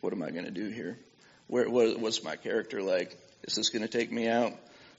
what 0.00 0.12
am 0.12 0.22
I 0.22 0.30
going 0.30 0.44
to 0.44 0.50
do 0.52 0.68
here? 0.68 0.96
Where, 1.48 1.68
what, 1.68 1.98
what's 2.00 2.22
my 2.22 2.36
character 2.36 2.82
like? 2.82 3.16
Is 3.44 3.54
this 3.54 3.68
going 3.68 3.82
to 3.82 3.88
take 3.88 4.10
me 4.10 4.28
out 4.28 4.52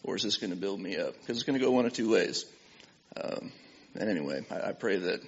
or 0.03 0.15
is 0.15 0.23
this 0.23 0.37
going 0.37 0.51
to 0.51 0.55
build 0.55 0.79
me 0.79 0.97
up? 0.97 1.13
Because 1.13 1.37
it's 1.37 1.43
going 1.43 1.59
to 1.59 1.63
go 1.63 1.71
one 1.71 1.85
of 1.85 1.93
two 1.93 2.11
ways. 2.11 2.45
Um, 3.21 3.51
and 3.95 4.09
anyway, 4.09 4.45
I, 4.49 4.69
I 4.69 4.71
pray 4.71 4.97
that 4.97 5.21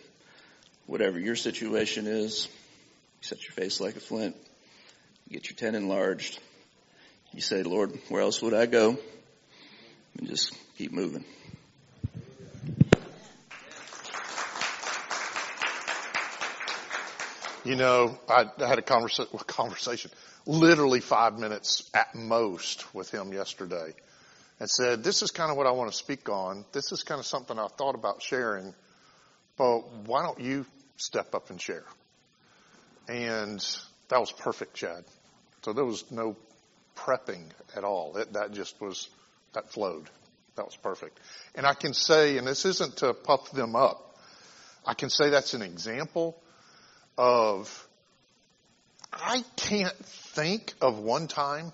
whatever 0.86 1.20
your 1.20 1.36
situation 1.36 2.08
is, 2.08 2.48
you 3.22 3.28
set 3.28 3.44
your 3.44 3.52
face 3.52 3.80
like 3.80 3.96
a 3.96 4.00
flint, 4.00 4.36
you 5.28 5.34
get 5.34 5.50
your 5.50 5.58
tent 5.58 5.76
enlarged, 5.76 6.40
you 7.34 7.42
say, 7.42 7.64
Lord, 7.64 7.92
where 8.10 8.22
else 8.22 8.42
would 8.42 8.54
I 8.54 8.66
go? 8.66 8.98
And 10.18 10.28
just 10.28 10.54
keep 10.78 10.92
moving. 10.92 11.26
You 17.66 17.76
know, 17.76 18.18
I, 18.28 18.46
had 18.58 18.80
a 18.80 18.82
conversa- 18.82 19.46
conversation, 19.46 20.10
literally 20.50 21.00
five 21.00 21.38
minutes 21.38 21.88
at 21.94 22.16
most 22.16 22.96
with 22.96 23.12
him 23.12 23.32
yesterday 23.32 23.94
and 24.60 24.68
said, 24.68 25.04
this 25.04 25.22
is 25.22 25.30
kind 25.30 25.52
of 25.52 25.58
what 25.58 25.68
I 25.68 25.72
want 25.72 25.92
to 25.92 25.96
speak 25.96 26.28
on. 26.28 26.66
This 26.72 26.92
is 26.92 27.04
kind 27.04 27.20
of 27.20 27.28
something 27.28 27.60
I 27.60 27.68
thought 27.68 27.94
about 27.94 28.24
sharing, 28.24 28.74
but 29.58 29.82
why 30.08 30.24
don't 30.24 30.40
you 30.40 30.66
step 30.98 31.36
up 31.36 31.52
and 31.52 31.62
share? 31.62 31.86
And 33.08 33.60
that 34.08 34.20
was 34.20 34.32
perfect, 34.32 34.74
Chad. 34.74 35.04
So 35.62 35.72
there 35.74 35.86
was 35.86 36.10
no 36.10 36.36
prepping 36.96 37.44
at 37.76 37.84
all. 37.84 38.18
It, 38.18 38.34
that 38.34 38.52
just 38.52 38.82
was, 38.82 39.08
that 39.54 39.72
flowed. 39.72 40.10
That 40.56 40.66
was 40.66 40.76
perfect. 40.76 41.20
And 41.54 41.64
I 41.64 41.76
can 41.76 41.94
say, 41.94 42.40
and 42.40 42.48
this 42.48 42.66
isn't 42.66 42.98
to 42.98 43.14
puff 43.14 43.52
them 43.52 43.76
up, 43.76 44.18
I 44.84 44.96
can 44.96 45.12
say 45.12 45.30
that's 45.30 45.54
an 45.54 45.62
example 45.62 46.42
of 47.20 47.88
I 49.12 49.44
can't 49.56 49.96
think 50.06 50.74
of 50.82 51.00
one 51.00 51.28
time 51.28 51.72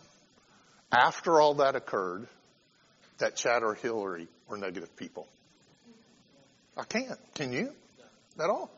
after 0.91 1.39
all 1.39 1.55
that 1.55 1.75
occurred 1.75 2.27
that 3.17 3.35
Chad 3.35 3.63
or 3.63 3.73
Hillary 3.75 4.27
were 4.47 4.57
negative 4.57 4.95
people. 4.95 5.27
I 6.77 6.83
can't. 6.83 7.19
Can 7.35 7.53
you? 7.53 7.71
At 8.39 8.49
all. 8.49 8.69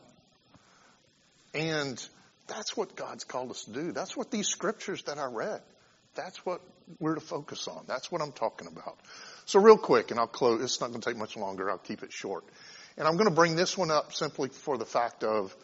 And 1.54 2.04
that's 2.46 2.76
what 2.76 2.94
God's 2.96 3.24
called 3.24 3.50
us 3.50 3.64
to 3.64 3.72
do. 3.72 3.92
That's 3.92 4.16
what 4.16 4.30
these 4.30 4.48
scriptures 4.48 5.02
that 5.04 5.18
I 5.18 5.26
read, 5.26 5.60
that's 6.14 6.44
what 6.44 6.60
we're 6.98 7.14
to 7.14 7.20
focus 7.20 7.68
on. 7.68 7.84
That's 7.86 8.10
what 8.10 8.22
I'm 8.22 8.32
talking 8.32 8.68
about. 8.68 8.98
So 9.46 9.60
real 9.60 9.78
quick, 9.78 10.10
and 10.10 10.18
I'll 10.18 10.26
close, 10.26 10.62
it's 10.62 10.80
not 10.80 10.88
going 10.88 11.00
to 11.00 11.10
take 11.10 11.18
much 11.18 11.36
longer. 11.36 11.70
I'll 11.70 11.78
keep 11.78 12.02
it 12.02 12.12
short. 12.12 12.44
And 12.96 13.06
I'm 13.06 13.14
going 13.14 13.28
to 13.28 13.34
bring 13.34 13.56
this 13.56 13.76
one 13.76 13.90
up 13.90 14.12
simply 14.12 14.48
for 14.48 14.78
the 14.78 14.84
fact 14.84 15.22
of 15.24 15.54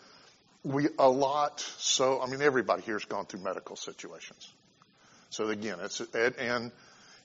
we, 0.65 0.89
a 0.99 1.09
lot, 1.09 1.61
so, 1.79 2.21
I 2.21 2.27
mean, 2.27 2.41
everybody 2.41 2.83
here's 2.83 3.05
gone 3.05 3.27
through 3.27 3.41
medical 3.41 3.77
situations. 3.77 4.51
So 5.31 5.49
again, 5.49 5.79
it's, 5.81 6.01
and, 6.15 6.73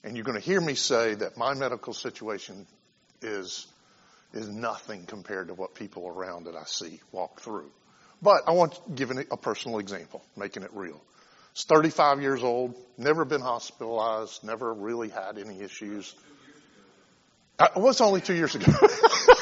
and 0.04 0.16
you're 0.16 0.24
going 0.24 0.38
to 0.38 0.44
hear 0.44 0.60
me 0.60 0.74
say 0.74 1.14
that 1.14 1.36
my 1.36 1.54
medical 1.54 1.94
situation 1.94 2.66
is, 3.22 3.66
is 4.34 4.48
nothing 4.48 5.06
compared 5.06 5.48
to 5.48 5.54
what 5.54 5.74
people 5.74 6.06
around 6.06 6.44
that 6.44 6.54
I 6.54 6.64
see 6.64 7.00
walk 7.12 7.40
through. 7.40 7.70
But 8.22 8.42
I 8.46 8.52
want 8.52 8.74
to 8.74 8.80
give 8.94 9.10
a 9.10 9.36
personal 9.36 9.78
example, 9.78 10.22
making 10.36 10.62
it 10.62 10.70
real. 10.74 11.00
It's 11.52 11.64
35 11.64 12.20
years 12.20 12.42
old, 12.42 12.74
never 12.98 13.24
been 13.24 13.40
hospitalized, 13.40 14.44
never 14.44 14.72
really 14.72 15.08
had 15.08 15.38
any 15.38 15.60
issues. 15.60 16.14
Uh, 17.58 17.68
it 17.74 17.80
was 17.80 18.00
only 18.00 18.20
two 18.20 18.34
years 18.34 18.54
ago. 18.54 18.70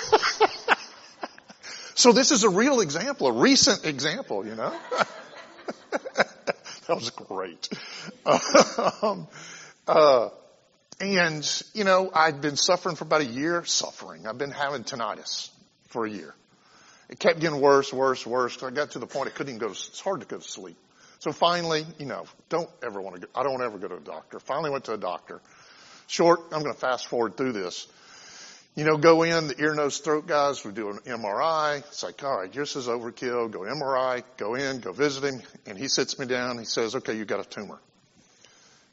so 1.98 2.12
this 2.12 2.30
is 2.30 2.44
a 2.44 2.48
real 2.48 2.78
example, 2.78 3.26
a 3.26 3.32
recent 3.32 3.84
example, 3.84 4.46
you 4.46 4.54
know. 4.54 4.72
that 6.14 6.88
was 6.88 7.10
great. 7.10 7.68
um, 9.02 9.26
uh, 9.88 10.28
and, 11.00 11.64
you 11.74 11.82
know, 11.82 12.08
I'd 12.14 12.40
been 12.40 12.54
suffering 12.54 12.94
for 12.94 13.02
about 13.02 13.22
a 13.22 13.24
year, 13.26 13.64
suffering. 13.64 14.28
I've 14.28 14.38
been 14.38 14.52
having 14.52 14.84
tinnitus 14.84 15.50
for 15.88 16.06
a 16.06 16.10
year. 16.10 16.36
It 17.08 17.18
kept 17.18 17.40
getting 17.40 17.60
worse, 17.60 17.92
worse, 17.92 18.24
worse. 18.24 18.62
I 18.62 18.70
got 18.70 18.92
to 18.92 19.00
the 19.00 19.08
point 19.08 19.26
I 19.26 19.30
couldn't 19.32 19.56
even 19.56 19.66
go, 19.66 19.72
it's 19.72 19.98
hard 19.98 20.20
to 20.20 20.26
go 20.28 20.36
to 20.36 20.48
sleep. 20.48 20.76
So 21.18 21.32
finally, 21.32 21.84
you 21.98 22.06
know, 22.06 22.26
don't 22.48 22.70
ever 22.80 23.00
want 23.00 23.16
to 23.16 23.22
go, 23.22 23.26
I 23.34 23.42
don't 23.42 23.60
ever 23.60 23.76
go 23.76 23.88
to 23.88 23.96
a 23.96 24.00
doctor. 24.00 24.38
Finally 24.38 24.70
went 24.70 24.84
to 24.84 24.92
a 24.92 24.98
doctor. 24.98 25.40
Short, 26.06 26.42
I'm 26.52 26.62
going 26.62 26.74
to 26.74 26.80
fast 26.80 27.08
forward 27.08 27.36
through 27.36 27.54
this. 27.54 27.88
You 28.78 28.84
know, 28.84 28.96
go 28.96 29.24
in, 29.24 29.48
the 29.48 29.60
ear, 29.60 29.74
nose, 29.74 29.98
throat 29.98 30.28
guys 30.28 30.64
would 30.64 30.76
do 30.76 30.90
an 30.90 30.98
MRI. 30.98 31.78
It's 31.78 32.04
like, 32.04 32.22
all 32.22 32.38
right, 32.38 32.54
yours 32.54 32.76
is 32.76 32.86
overkill. 32.86 33.50
Go 33.50 33.62
MRI, 33.62 34.22
go 34.36 34.54
in, 34.54 34.78
go 34.78 34.92
visit 34.92 35.24
him. 35.24 35.42
And 35.66 35.76
he 35.76 35.88
sits 35.88 36.16
me 36.16 36.26
down. 36.26 36.58
He 36.58 36.64
says, 36.64 36.94
okay, 36.94 37.16
you 37.16 37.24
got 37.24 37.40
a 37.40 37.48
tumor. 37.48 37.80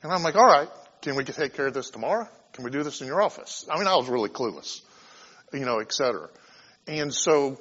And 0.01 0.11
I'm 0.11 0.23
like, 0.23 0.35
all 0.35 0.47
right, 0.47 0.69
can 1.03 1.15
we 1.15 1.23
take 1.23 1.53
care 1.53 1.67
of 1.67 1.75
this 1.75 1.91
tomorrow? 1.91 2.27
Can 2.53 2.63
we 2.63 2.71
do 2.71 2.81
this 2.81 3.01
in 3.01 3.05
your 3.05 3.21
office? 3.21 3.63
I 3.71 3.77
mean, 3.77 3.85
I 3.85 3.95
was 3.95 4.09
really 4.09 4.29
clueless, 4.29 4.81
you 5.53 5.65
know, 5.65 5.77
et 5.77 5.93
cetera. 5.93 6.29
And 6.87 7.13
so 7.13 7.59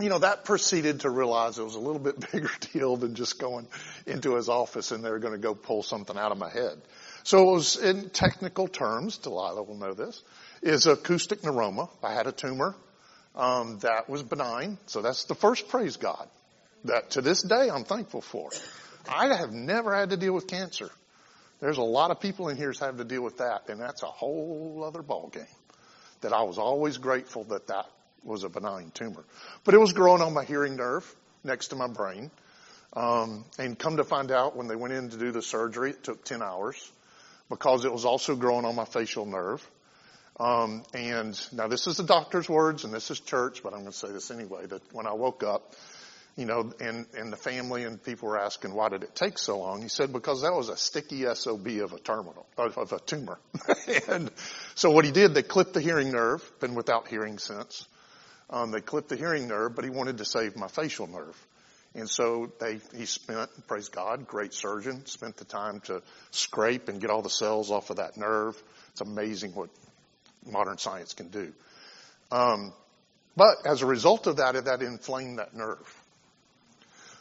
you 0.00 0.08
know, 0.08 0.18
that 0.18 0.44
proceeded 0.44 1.00
to 1.00 1.10
realize 1.10 1.58
it 1.58 1.62
was 1.62 1.76
a 1.76 1.80
little 1.80 2.00
bit 2.00 2.18
bigger 2.32 2.50
deal 2.72 2.96
than 2.96 3.14
just 3.14 3.38
going 3.38 3.68
into 4.06 4.34
his 4.34 4.48
office 4.48 4.90
and 4.90 5.04
they're 5.04 5.18
going 5.18 5.34
to 5.34 5.38
go 5.38 5.54
pull 5.54 5.82
something 5.82 6.16
out 6.16 6.32
of 6.32 6.38
my 6.38 6.50
head. 6.50 6.82
So 7.22 7.48
it 7.48 7.52
was 7.52 7.76
in 7.76 8.10
technical 8.10 8.68
terms, 8.68 9.18
Delilah 9.18 9.62
will 9.62 9.76
know 9.76 9.94
this, 9.94 10.22
is 10.64 10.86
acoustic 10.86 11.42
neuroma. 11.42 11.90
I 12.02 12.14
had 12.14 12.26
a 12.26 12.32
tumor, 12.32 12.74
um, 13.36 13.78
that 13.80 14.08
was 14.08 14.22
benign. 14.22 14.78
So 14.86 15.02
that's 15.02 15.24
the 15.24 15.34
first 15.34 15.68
praise 15.68 15.98
God 15.98 16.26
that 16.84 17.10
to 17.10 17.20
this 17.20 17.42
day 17.42 17.68
I'm 17.70 17.84
thankful 17.84 18.22
for. 18.22 18.50
I 19.08 19.34
have 19.34 19.52
never 19.52 19.94
had 19.94 20.10
to 20.10 20.16
deal 20.16 20.32
with 20.32 20.46
cancer. 20.46 20.88
There's 21.60 21.76
a 21.76 21.82
lot 21.82 22.10
of 22.10 22.20
people 22.20 22.48
in 22.48 22.56
here 22.56 22.72
have 22.80 22.96
to 22.96 23.04
deal 23.04 23.22
with 23.22 23.38
that 23.38 23.68
and 23.68 23.78
that's 23.78 24.02
a 24.02 24.06
whole 24.06 24.82
other 24.86 25.02
ball 25.02 25.28
game. 25.28 25.44
that 26.22 26.32
I 26.32 26.42
was 26.42 26.56
always 26.56 26.96
grateful 26.96 27.44
that 27.44 27.66
that 27.66 27.86
was 28.22 28.44
a 28.44 28.48
benign 28.48 28.90
tumor. 28.94 29.24
But 29.64 29.74
it 29.74 29.78
was 29.78 29.92
growing 29.92 30.22
on 30.22 30.32
my 30.32 30.44
hearing 30.44 30.76
nerve 30.76 31.04
next 31.44 31.68
to 31.68 31.76
my 31.76 31.88
brain. 31.88 32.30
Um, 32.94 33.44
and 33.58 33.78
come 33.78 33.98
to 33.98 34.04
find 34.04 34.30
out 34.30 34.56
when 34.56 34.68
they 34.68 34.76
went 34.76 34.94
in 34.94 35.10
to 35.10 35.18
do 35.18 35.30
the 35.30 35.42
surgery, 35.42 35.90
it 35.90 36.04
took 36.04 36.24
10 36.24 36.40
hours 36.40 36.90
because 37.50 37.84
it 37.84 37.92
was 37.92 38.06
also 38.06 38.34
growing 38.34 38.64
on 38.64 38.74
my 38.74 38.86
facial 38.86 39.26
nerve. 39.26 39.68
Um, 40.38 40.82
and 40.92 41.40
now 41.52 41.68
this 41.68 41.86
is 41.86 41.96
the 41.96 42.02
doctor's 42.02 42.48
words 42.48 42.84
and 42.84 42.92
this 42.92 43.10
is 43.10 43.20
church, 43.20 43.62
but 43.62 43.72
I'm 43.72 43.80
going 43.80 43.92
to 43.92 43.98
say 43.98 44.10
this 44.10 44.30
anyway, 44.30 44.66
that 44.66 44.82
when 44.92 45.06
I 45.06 45.12
woke 45.12 45.44
up, 45.44 45.74
you 46.36 46.46
know, 46.46 46.72
and, 46.80 47.06
and 47.16 47.32
the 47.32 47.36
family 47.36 47.84
and 47.84 48.02
people 48.02 48.28
were 48.28 48.38
asking, 48.38 48.74
why 48.74 48.88
did 48.88 49.04
it 49.04 49.14
take 49.14 49.38
so 49.38 49.58
long? 49.58 49.82
He 49.82 49.88
said, 49.88 50.12
because 50.12 50.42
that 50.42 50.52
was 50.52 50.68
a 50.68 50.76
sticky 50.76 51.24
SOB 51.32 51.66
of 51.82 51.92
a 51.92 51.98
terminal, 52.00 52.46
of 52.56 52.92
a 52.92 52.98
tumor. 52.98 53.38
and 54.08 54.30
so 54.74 54.90
what 54.90 55.04
he 55.04 55.12
did, 55.12 55.34
they 55.34 55.44
clipped 55.44 55.74
the 55.74 55.80
hearing 55.80 56.10
nerve, 56.10 56.42
been 56.58 56.74
without 56.74 57.06
hearing 57.06 57.38
since. 57.38 57.86
Um, 58.50 58.72
they 58.72 58.80
clipped 58.80 59.10
the 59.10 59.16
hearing 59.16 59.46
nerve, 59.46 59.76
but 59.76 59.84
he 59.84 59.90
wanted 59.90 60.18
to 60.18 60.24
save 60.24 60.56
my 60.56 60.66
facial 60.66 61.06
nerve. 61.06 61.46
And 61.94 62.10
so 62.10 62.52
they, 62.58 62.80
he 62.96 63.06
spent, 63.06 63.50
praise 63.68 63.88
God, 63.88 64.26
great 64.26 64.52
surgeon, 64.52 65.06
spent 65.06 65.36
the 65.36 65.44
time 65.44 65.78
to 65.82 66.02
scrape 66.32 66.88
and 66.88 67.00
get 67.00 67.10
all 67.10 67.22
the 67.22 67.30
cells 67.30 67.70
off 67.70 67.90
of 67.90 67.96
that 67.96 68.16
nerve. 68.16 68.60
It's 68.90 69.00
amazing 69.00 69.52
what 69.52 69.70
modern 70.46 70.78
science 70.78 71.14
can 71.14 71.28
do. 71.28 71.52
Um, 72.30 72.72
but 73.36 73.66
as 73.66 73.82
a 73.82 73.86
result 73.86 74.26
of 74.26 74.36
that, 74.36 74.64
that 74.64 74.82
inflamed 74.82 75.38
that 75.38 75.54
nerve. 75.54 76.02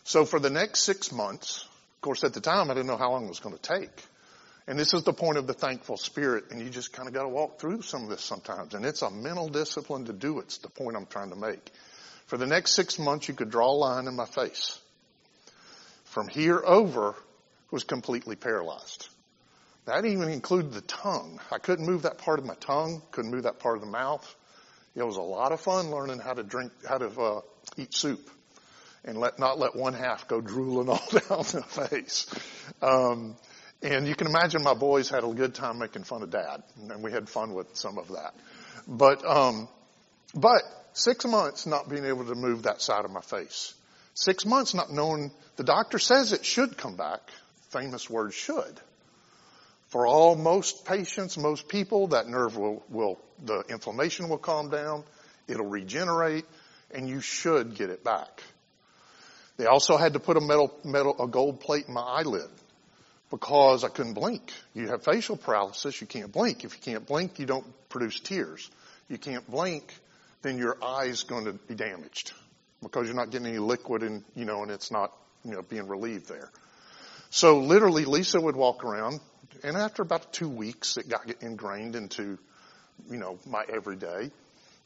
So 0.03 0.25
for 0.25 0.39
the 0.39 0.49
next 0.49 0.81
six 0.81 1.11
months, 1.11 1.65
of 1.95 2.01
course 2.01 2.23
at 2.23 2.33
the 2.33 2.41
time 2.41 2.69
I 2.69 2.73
didn't 2.73 2.87
know 2.87 2.97
how 2.97 3.11
long 3.11 3.25
it 3.25 3.29
was 3.29 3.39
going 3.39 3.55
to 3.57 3.61
take. 3.61 4.03
And 4.65 4.79
this 4.79 4.93
is 4.93 5.03
the 5.03 5.13
point 5.13 5.37
of 5.37 5.45
the 5.45 5.53
thankful 5.53 5.97
spirit, 5.97 6.45
and 6.51 6.61
you 6.61 6.69
just 6.69 6.93
kind 6.93 7.07
of 7.07 7.13
got 7.13 7.23
to 7.23 7.29
walk 7.29 7.59
through 7.59 7.81
some 7.81 8.03
of 8.03 8.09
this 8.09 8.21
sometimes. 8.21 8.73
And 8.73 8.85
it's 8.85 9.01
a 9.01 9.11
mental 9.11 9.49
discipline 9.49 10.05
to 10.05 10.13
do 10.13 10.39
it. 10.39 10.43
It's 10.43 10.57
the 10.59 10.69
point 10.69 10.95
I'm 10.95 11.05
trying 11.05 11.31
to 11.31 11.35
make. 11.35 11.69
For 12.27 12.37
the 12.37 12.47
next 12.47 12.71
six 12.71 12.97
months, 12.97 13.27
you 13.27 13.33
could 13.33 13.49
draw 13.49 13.69
a 13.69 13.75
line 13.75 14.07
in 14.07 14.15
my 14.15 14.25
face. 14.25 14.79
From 16.05 16.29
here 16.29 16.61
over 16.63 17.15
was 17.71 17.83
completely 17.83 18.37
paralyzed. 18.37 19.09
That 19.85 20.05
even 20.05 20.29
included 20.29 20.71
the 20.71 20.81
tongue. 20.81 21.39
I 21.51 21.57
couldn't 21.57 21.85
move 21.85 22.03
that 22.03 22.17
part 22.17 22.39
of 22.39 22.45
my 22.45 22.55
tongue, 22.55 23.01
couldn't 23.11 23.31
move 23.31 23.43
that 23.43 23.59
part 23.59 23.75
of 23.75 23.81
the 23.81 23.89
mouth. 23.89 24.35
It 24.95 25.03
was 25.03 25.17
a 25.17 25.21
lot 25.21 25.51
of 25.51 25.59
fun 25.59 25.89
learning 25.89 26.19
how 26.19 26.33
to 26.33 26.43
drink, 26.43 26.71
how 26.87 26.99
to 26.99 27.07
uh, 27.07 27.41
eat 27.77 27.93
soup, 27.93 28.29
and 29.03 29.17
let 29.17 29.39
not 29.39 29.59
let 29.59 29.75
one 29.75 29.93
half 29.93 30.27
go 30.27 30.39
drooling 30.39 30.87
all 30.89 31.01
down 31.09 31.43
the 31.43 31.63
face. 31.67 32.27
Um, 32.81 33.35
and 33.81 34.07
you 34.07 34.15
can 34.15 34.27
imagine 34.27 34.63
my 34.63 34.75
boys 34.75 35.09
had 35.09 35.25
a 35.25 35.27
good 35.27 35.53
time 35.53 35.79
making 35.79 36.05
fun 36.05 36.21
of 36.23 36.29
dad, 36.29 36.63
and 36.89 37.03
we 37.03 37.11
had 37.11 37.27
fun 37.27 37.53
with 37.53 37.75
some 37.75 37.97
of 37.97 38.09
that. 38.09 38.33
But, 38.87 39.25
um, 39.25 39.67
but 40.33 40.61
six 40.93 41.25
months 41.25 41.65
not 41.65 41.89
being 41.89 42.05
able 42.05 42.25
to 42.25 42.35
move 42.35 42.63
that 42.63 42.81
side 42.81 43.03
of 43.03 43.11
my 43.11 43.21
face. 43.21 43.73
Six 44.13 44.45
months 44.45 44.73
not 44.73 44.91
knowing, 44.91 45.31
the 45.57 45.63
doctor 45.63 45.99
says 45.99 46.31
it 46.31 46.45
should 46.45 46.77
come 46.77 46.95
back. 46.95 47.19
Famous 47.71 48.09
word 48.09 48.33
should. 48.33 48.79
For 49.93 50.07
all, 50.07 50.35
most 50.35 50.85
patients, 50.85 51.37
most 51.37 51.67
people, 51.67 52.07
that 52.07 52.27
nerve 52.27 52.57
will, 52.57 52.83
will, 52.89 53.19
the 53.45 53.59
inflammation 53.69 54.27
will 54.27 54.39
calm 54.39 54.71
down, 54.71 55.03
it'll 55.47 55.67
regenerate, 55.67 56.45
and 56.89 57.07
you 57.07 57.21
should 57.21 57.75
get 57.75 57.91
it 57.91 58.03
back. 58.03 58.41
They 59.57 59.67
also 59.67 59.95
had 59.95 60.13
to 60.13 60.19
put 60.19 60.35
a 60.35 60.41
metal, 60.41 60.75
metal, 60.83 61.15
a 61.21 61.27
gold 61.27 61.59
plate 61.59 61.85
in 61.87 61.93
my 61.93 62.01
eyelid 62.01 62.49
because 63.29 63.83
I 63.83 63.89
couldn't 63.89 64.15
blink. 64.15 64.51
You 64.73 64.87
have 64.87 65.03
facial 65.03 65.37
paralysis, 65.37 66.01
you 66.01 66.07
can't 66.07 66.31
blink. 66.31 66.63
If 66.63 66.73
you 66.73 66.81
can't 66.81 67.05
blink, 67.05 67.37
you 67.37 67.45
don't 67.45 67.67
produce 67.89 68.19
tears. 68.19 68.67
You 69.09 69.19
can't 69.19 69.47
blink, 69.47 69.93
then 70.41 70.57
your 70.57 70.75
eye's 70.83 71.21
going 71.21 71.45
to 71.45 71.53
be 71.53 71.75
damaged 71.75 72.31
because 72.81 73.05
you're 73.05 73.15
not 73.15 73.29
getting 73.29 73.45
any 73.45 73.59
liquid 73.59 74.01
and, 74.01 74.23
you 74.35 74.45
know, 74.45 74.63
and 74.63 74.71
it's 74.71 74.89
not, 74.89 75.11
you 75.45 75.51
know, 75.51 75.61
being 75.61 75.87
relieved 75.87 76.27
there. 76.27 76.49
So 77.29 77.59
literally 77.59 78.05
Lisa 78.05 78.41
would 78.41 78.55
walk 78.55 78.83
around 78.83 79.19
and 79.63 79.77
after 79.77 80.01
about 80.01 80.33
two 80.33 80.49
weeks 80.49 80.97
it 80.97 81.09
got 81.09 81.29
ingrained 81.41 81.95
into, 81.95 82.37
you 83.09 83.17
know, 83.17 83.39
my 83.45 83.63
everyday. 83.67 84.31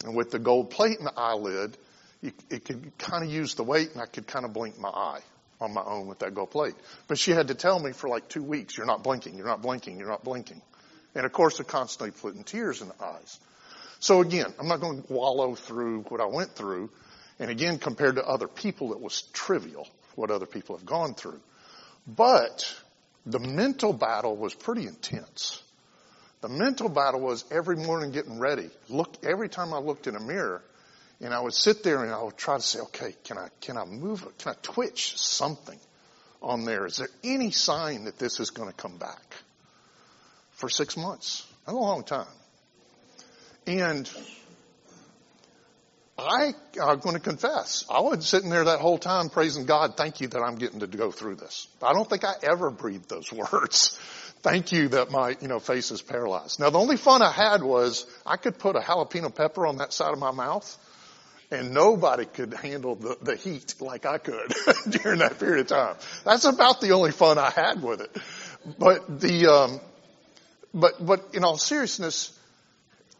And 0.03 0.15
with 0.15 0.31
the 0.31 0.39
gold 0.39 0.69
plate 0.69 0.99
in 0.99 1.05
the 1.05 1.13
eyelid, 1.15 1.77
you, 2.21 2.31
it 2.49 2.65
could 2.65 2.97
kind 2.97 3.23
of 3.23 3.31
use 3.31 3.55
the 3.55 3.63
weight 3.63 3.91
and 3.93 4.01
I 4.01 4.05
could 4.05 4.27
kind 4.27 4.45
of 4.45 4.53
blink 4.53 4.77
my 4.79 4.89
eye 4.89 5.21
on 5.59 5.73
my 5.73 5.81
own 5.83 6.07
with 6.07 6.19
that 6.19 6.35
gold 6.35 6.51
plate. 6.51 6.75
But 7.07 7.17
she 7.17 7.31
had 7.31 7.47
to 7.47 7.55
tell 7.55 7.79
me 7.79 7.91
for 7.91 8.07
like 8.07 8.29
two 8.29 8.43
weeks, 8.43 8.77
you're 8.77 8.85
not 8.85 9.03
blinking, 9.03 9.37
you're 9.37 9.47
not 9.47 9.61
blinking, 9.61 9.97
you're 9.97 10.09
not 10.09 10.23
blinking. 10.23 10.61
And 11.15 11.25
of 11.25 11.31
course, 11.31 11.59
it 11.59 11.67
constantly 11.67 12.11
putting 12.11 12.43
tears 12.43 12.81
in 12.81 12.89
the 12.89 13.03
eyes. 13.03 13.39
So 13.99 14.21
again, 14.21 14.53
I'm 14.59 14.67
not 14.67 14.81
going 14.81 15.01
to 15.01 15.13
wallow 15.13 15.55
through 15.55 16.01
what 16.09 16.21
I 16.21 16.25
went 16.25 16.51
through. 16.51 16.91
And 17.39 17.49
again, 17.49 17.79
compared 17.79 18.15
to 18.15 18.25
other 18.25 18.47
people, 18.47 18.93
it 18.93 19.01
was 19.01 19.23
trivial 19.33 19.87
what 20.15 20.29
other 20.31 20.45
people 20.45 20.77
have 20.77 20.85
gone 20.85 21.15
through. 21.15 21.39
But 22.05 22.71
the 23.27 23.39
mental 23.39 23.91
battle 23.91 24.35
was 24.37 24.53
pretty 24.53 24.87
intense. 24.87 25.61
The 26.39 26.47
mental 26.47 26.87
battle 26.87 27.19
was 27.19 27.43
every 27.51 27.75
morning 27.75 28.11
getting 28.11 28.39
ready. 28.39 28.69
Look, 28.87 29.17
every 29.23 29.49
time 29.49 29.73
I 29.73 29.79
looked 29.79 30.07
in 30.07 30.15
a 30.15 30.19
mirror, 30.19 30.63
and 31.19 31.33
I 31.33 31.39
would 31.41 31.53
sit 31.53 31.83
there 31.83 32.03
and 32.03 32.13
I 32.13 32.23
would 32.23 32.37
try 32.37 32.55
to 32.55 32.63
say, 32.63 32.79
okay, 32.79 33.15
can 33.25 33.37
I, 33.37 33.49
can 33.59 33.77
I 33.77 33.85
move? 33.85 34.25
Can 34.37 34.53
I 34.53 34.55
twitch 34.61 35.17
something 35.17 35.79
on 36.41 36.63
there? 36.63 36.85
Is 36.85 36.97
there 36.97 37.09
any 37.23 37.51
sign 37.51 38.05
that 38.05 38.17
this 38.17 38.39
is 38.39 38.51
going 38.51 38.69
to 38.69 38.75
come 38.75 38.97
back? 38.97 39.35
For 40.51 40.69
six 40.69 40.95
months. 40.95 41.45
That's 41.65 41.75
a 41.75 41.79
long 41.79 42.03
time. 42.03 42.27
And 43.65 44.09
I, 46.19 46.53
I'm 46.81 46.99
going 46.99 47.15
to 47.15 47.21
confess, 47.21 47.85
I 47.89 47.99
was 47.99 48.27
sitting 48.27 48.49
there 48.49 48.65
that 48.65 48.79
whole 48.79 48.97
time 48.97 49.29
praising 49.29 49.65
God, 49.65 49.97
thank 49.97 50.19
you 50.19 50.27
that 50.29 50.39
I'm 50.41 50.55
getting 50.55 50.79
to 50.79 50.87
go 50.87 51.11
through 51.11 51.35
this. 51.35 51.67
I 51.81 51.93
don't 51.93 52.09
think 52.09 52.23
I 52.23 52.33
ever 52.41 52.71
breathed 52.71 53.07
those 53.07 53.31
words. 53.51 53.99
thank 54.41 54.71
you 54.71 54.89
that 54.89 55.11
my, 55.11 55.35
you 55.41 55.47
know, 55.47 55.59
face 55.59 55.91
is 55.91 56.01
paralyzed. 56.01 56.59
Now 56.59 56.71
the 56.71 56.79
only 56.79 56.97
fun 56.97 57.21
I 57.21 57.31
had 57.31 57.61
was 57.61 58.05
I 58.25 58.37
could 58.37 58.57
put 58.57 58.75
a 58.75 58.79
jalapeno 58.79 59.33
pepper 59.33 59.67
on 59.67 59.77
that 59.77 59.93
side 59.93 60.11
of 60.11 60.19
my 60.19 60.31
mouth 60.31 60.77
And 61.49 61.73
nobody 61.73 62.25
could 62.25 62.53
handle 62.53 62.95
the, 62.95 63.17
the 63.21 63.35
heat 63.35 63.75
like 63.79 64.05
I 64.05 64.17
could 64.17 64.53
during 64.89 65.19
that 65.19 65.39
period 65.39 65.61
of 65.61 65.67
time. 65.67 65.95
That's 66.25 66.45
about 66.45 66.81
the 66.81 66.91
only 66.91 67.11
fun 67.11 67.37
I 67.37 67.51
had 67.51 67.81
with 67.81 68.01
it. 68.01 68.17
But 68.77 69.21
the, 69.21 69.47
um, 69.47 69.79
but, 70.73 71.05
but 71.05 71.29
in 71.35 71.45
all 71.45 71.57
seriousness, 71.57 72.36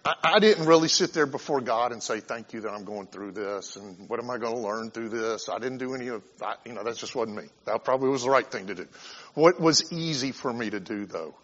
I, 0.08 0.36
I 0.36 0.40
didn't 0.40 0.68
really 0.68 0.88
sit 0.88 1.14
there 1.14 1.26
before 1.26 1.60
God 1.60 1.92
and 1.92 2.02
say, 2.02 2.22
thank 2.22 2.54
you 2.54 2.62
that 2.62 2.70
I'm 2.70 2.86
going 2.86 3.08
through 3.08 3.34
this 3.34 3.76
and 3.76 4.08
what 4.08 4.22
am 4.22 4.30
I 4.30 4.38
going 4.38 4.54
to 4.54 4.62
learn 4.62 4.90
through 4.90 5.10
this? 5.10 5.50
I 5.50 5.60
didn't 5.60 5.80
do 5.80 5.96
any 5.96 6.08
of 6.08 6.24
that. 6.40 6.60
You 6.66 6.72
know, 6.72 6.84
that 6.86 6.96
just 6.96 7.14
wasn't 7.14 7.36
me. 7.36 7.50
That 7.66 7.84
probably 7.84 8.08
was 8.08 8.24
the 8.24 8.30
right 8.30 8.50
thing 8.50 8.68
to 8.68 8.76
do. 8.76 8.88
What 9.34 9.60
was 9.60 9.92
easy 9.92 10.32
for 10.32 10.54
me 10.54 10.70
to 10.70 10.80
do 10.80 11.06
though 11.08 11.36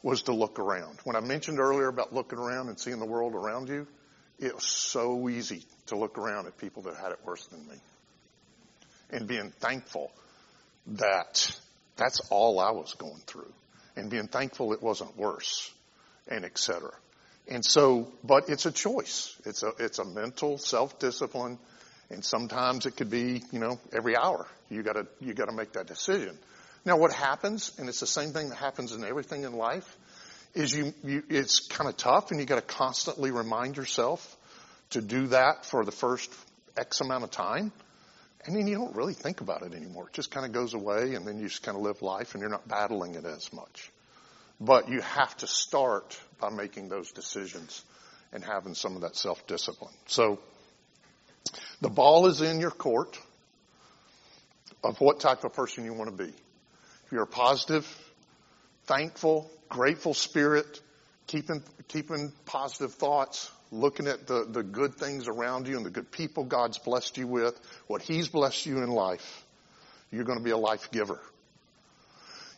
was 0.00 0.22
to 0.24 0.32
look 0.32 0.60
around. 0.60 0.98
When 1.02 1.16
I 1.16 1.20
mentioned 1.20 1.58
earlier 1.58 1.88
about 1.88 2.12
looking 2.14 2.38
around 2.38 2.68
and 2.68 2.78
seeing 2.78 3.00
the 3.00 3.06
world 3.06 3.34
around 3.34 3.68
you, 3.68 3.88
it 4.38 4.54
was 4.54 4.64
so 4.64 5.28
easy 5.28 5.64
to 5.86 5.96
look 5.96 6.18
around 6.18 6.46
at 6.46 6.58
people 6.58 6.82
that 6.82 6.94
had 6.96 7.10
it 7.10 7.18
worse 7.24 7.44
than 7.46 7.66
me 7.66 7.76
and 9.10 9.26
being 9.26 9.52
thankful 9.58 10.12
that 10.86 11.50
that's 11.96 12.20
all 12.30 12.60
I 12.60 12.70
was 12.70 12.94
going 12.94 13.22
through 13.26 13.52
and 13.96 14.08
being 14.08 14.28
thankful 14.28 14.72
it 14.72 14.82
wasn't 14.82 15.16
worse 15.16 15.72
and 16.28 16.44
et 16.44 16.56
cetera. 16.56 16.92
And 17.48 17.64
so, 17.64 18.12
but 18.22 18.48
it's 18.48 18.66
a 18.66 18.72
choice. 18.72 19.36
It's 19.44 19.62
a, 19.62 19.72
it's 19.78 19.98
a 19.98 20.04
mental 20.04 20.58
self-discipline 20.58 21.58
and 22.10 22.24
sometimes 22.24 22.86
it 22.86 22.96
could 22.96 23.10
be, 23.10 23.42
you 23.50 23.58
know, 23.58 23.80
every 23.92 24.16
hour. 24.16 24.46
You 24.68 24.82
gotta, 24.82 25.06
you 25.20 25.34
gotta 25.34 25.52
make 25.52 25.72
that 25.72 25.86
decision. 25.86 26.38
Now 26.84 26.96
what 26.98 27.12
happens, 27.12 27.72
and 27.78 27.88
it's 27.88 28.00
the 28.00 28.06
same 28.06 28.30
thing 28.30 28.50
that 28.50 28.56
happens 28.56 28.92
in 28.92 29.04
everything 29.04 29.44
in 29.44 29.54
life, 29.54 29.96
is 30.54 30.74
you, 30.74 30.92
you 31.02 31.22
it's 31.30 31.60
kind 31.60 31.88
of 31.88 31.96
tough 31.96 32.30
and 32.30 32.38
you 32.38 32.46
gotta 32.46 32.60
constantly 32.60 33.30
remind 33.30 33.76
yourself 33.76 34.36
to 34.90 35.00
do 35.00 35.28
that 35.28 35.64
for 35.64 35.84
the 35.84 35.92
first 35.92 36.32
X 36.76 37.00
amount 37.00 37.24
of 37.24 37.30
time. 37.30 37.72
And 38.44 38.56
then 38.56 38.66
you 38.66 38.74
don't 38.74 38.94
really 38.96 39.14
think 39.14 39.40
about 39.40 39.62
it 39.62 39.72
anymore. 39.72 40.08
It 40.08 40.14
just 40.14 40.30
kind 40.30 40.44
of 40.44 40.52
goes 40.52 40.74
away 40.74 41.14
and 41.14 41.26
then 41.26 41.38
you 41.38 41.48
just 41.48 41.62
kind 41.62 41.76
of 41.76 41.82
live 41.82 42.02
life 42.02 42.34
and 42.34 42.40
you're 42.40 42.50
not 42.50 42.66
battling 42.66 43.14
it 43.14 43.24
as 43.24 43.52
much. 43.52 43.90
But 44.64 44.88
you 44.88 45.00
have 45.00 45.36
to 45.38 45.48
start 45.48 46.18
by 46.38 46.48
making 46.48 46.88
those 46.88 47.10
decisions 47.10 47.82
and 48.32 48.44
having 48.44 48.74
some 48.74 48.94
of 48.94 49.02
that 49.02 49.16
self-discipline. 49.16 49.92
So 50.06 50.38
the 51.80 51.88
ball 51.88 52.26
is 52.26 52.40
in 52.42 52.60
your 52.60 52.70
court 52.70 53.18
of 54.84 55.00
what 55.00 55.18
type 55.18 55.42
of 55.42 55.52
person 55.52 55.84
you 55.84 55.92
want 55.92 56.16
to 56.16 56.24
be. 56.24 56.30
If 56.30 57.10
you're 57.10 57.24
a 57.24 57.26
positive, 57.26 57.84
thankful, 58.84 59.50
grateful 59.68 60.14
spirit, 60.14 60.80
keeping, 61.26 61.64
keeping 61.88 62.32
positive 62.46 62.94
thoughts, 62.94 63.50
looking 63.72 64.06
at 64.06 64.28
the, 64.28 64.46
the 64.48 64.62
good 64.62 64.94
things 64.94 65.26
around 65.26 65.66
you 65.66 65.76
and 65.76 65.84
the 65.84 65.90
good 65.90 66.12
people 66.12 66.44
God's 66.44 66.78
blessed 66.78 67.18
you 67.18 67.26
with, 67.26 67.58
what 67.88 68.00
He's 68.00 68.28
blessed 68.28 68.66
you 68.66 68.78
in 68.78 68.90
life, 68.90 69.44
you're 70.12 70.24
going 70.24 70.38
to 70.38 70.44
be 70.44 70.50
a 70.50 70.56
life 70.56 70.92
giver. 70.92 71.18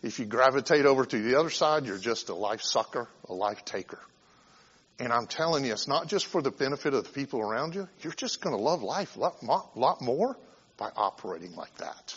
If 0.04 0.18
you 0.18 0.26
gravitate 0.26 0.84
over 0.84 1.06
to 1.06 1.22
the 1.22 1.40
other 1.40 1.48
side, 1.48 1.86
you're 1.86 1.96
just 1.96 2.28
a 2.28 2.34
life 2.34 2.60
sucker, 2.60 3.08
a 3.26 3.32
life 3.32 3.64
taker. 3.64 3.98
And 4.98 5.10
I'm 5.10 5.26
telling 5.26 5.64
you, 5.64 5.72
it's 5.72 5.88
not 5.88 6.08
just 6.08 6.26
for 6.26 6.42
the 6.42 6.50
benefit 6.50 6.92
of 6.92 7.04
the 7.04 7.10
people 7.10 7.40
around 7.40 7.74
you. 7.74 7.88
You're 8.02 8.12
just 8.12 8.42
going 8.42 8.54
to 8.54 8.60
love 8.60 8.82
life 8.82 9.16
a 9.16 9.20
lot, 9.20 9.42
lot 9.74 10.02
more 10.02 10.36
by 10.76 10.90
operating 10.94 11.56
like 11.56 11.74
that. 11.78 12.14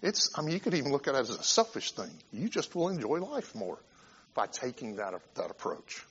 It's, 0.00 0.30
I 0.38 0.40
mean, 0.40 0.54
you 0.54 0.60
could 0.60 0.72
even 0.72 0.90
look 0.90 1.06
at 1.06 1.16
it 1.16 1.18
as 1.18 1.28
a 1.28 1.42
selfish 1.42 1.92
thing. 1.92 2.10
You 2.32 2.48
just 2.48 2.74
will 2.74 2.88
enjoy 2.88 3.18
life 3.18 3.54
more 3.54 3.78
by 4.34 4.46
taking 4.46 4.96
that, 4.96 5.12
that 5.34 5.50
approach. 5.50 6.02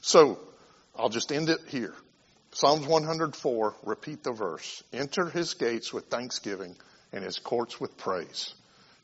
So, 0.00 0.40
I'll 0.96 1.10
just 1.10 1.30
end 1.30 1.48
it 1.48 1.60
here. 1.68 1.94
Psalms 2.50 2.88
104, 2.88 3.74
repeat 3.84 4.24
the 4.24 4.32
verse. 4.32 4.82
Enter 4.92 5.30
his 5.30 5.54
gates 5.54 5.92
with 5.92 6.06
thanksgiving 6.06 6.74
and 7.12 7.22
his 7.22 7.38
courts 7.38 7.80
with 7.80 7.96
praise. 7.96 8.52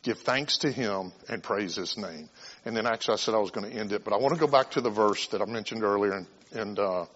Give 0.05 0.19
thanks 0.19 0.59
to 0.59 0.71
him 0.71 1.12
and 1.31 1.43
praise 1.43 1.77
his 1.77 1.97
name. 1.97 2.29
And 2.67 2.77
then 2.77 2.87
actually 2.87 3.14
I 3.14 3.17
said 3.17 3.35
I 3.35 3.38
was 3.38 3.51
going 3.51 3.71
to 3.71 3.77
end 3.77 3.93
it, 3.93 4.05
but 4.05 4.12
I 4.12 4.19
want 4.19 4.35
to 4.35 4.40
go 4.40 4.47
back 4.47 4.73
to 4.73 4.83
the 4.83 4.90
verse 4.90 5.27
that 5.29 5.40
I 5.40 5.47
mentioned 5.47 5.83
earlier 5.83 6.19
in, 6.19 6.27
in 6.53 6.79
uh, 6.79 7.07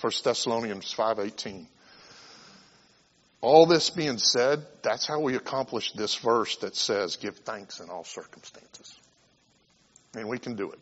1 0.00 0.12
Thessalonians 0.22 0.94
5.18. 0.94 1.66
All 3.40 3.66
this 3.66 3.90
being 3.90 4.18
said, 4.18 4.64
that's 4.82 5.04
how 5.04 5.18
we 5.18 5.34
accomplish 5.34 5.92
this 5.92 6.14
verse 6.14 6.56
that 6.58 6.76
says, 6.76 7.16
give 7.16 7.38
thanks 7.38 7.80
in 7.80 7.90
all 7.90 8.04
circumstances. 8.04 8.96
And 10.14 10.28
we 10.28 10.38
can 10.38 10.54
do 10.54 10.70
it. 10.70 10.78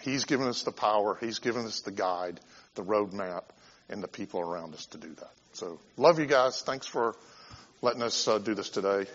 He's 0.00 0.24
given 0.24 0.48
us 0.48 0.64
the 0.64 0.72
power. 0.72 1.16
He's 1.20 1.38
given 1.38 1.66
us 1.66 1.80
the 1.82 1.92
guide, 1.92 2.40
the 2.74 2.82
roadmap, 2.82 3.44
and 3.88 4.02
the 4.02 4.08
people 4.08 4.40
around 4.40 4.74
us 4.74 4.86
to 4.86 4.98
do 4.98 5.14
that. 5.14 5.30
So 5.52 5.78
love 5.96 6.18
you 6.18 6.26
guys. 6.26 6.62
Thanks 6.62 6.88
for 6.88 7.14
letting 7.80 8.02
us 8.02 8.26
uh, 8.26 8.38
do 8.38 8.54
this 8.54 8.70
today. 8.70 9.06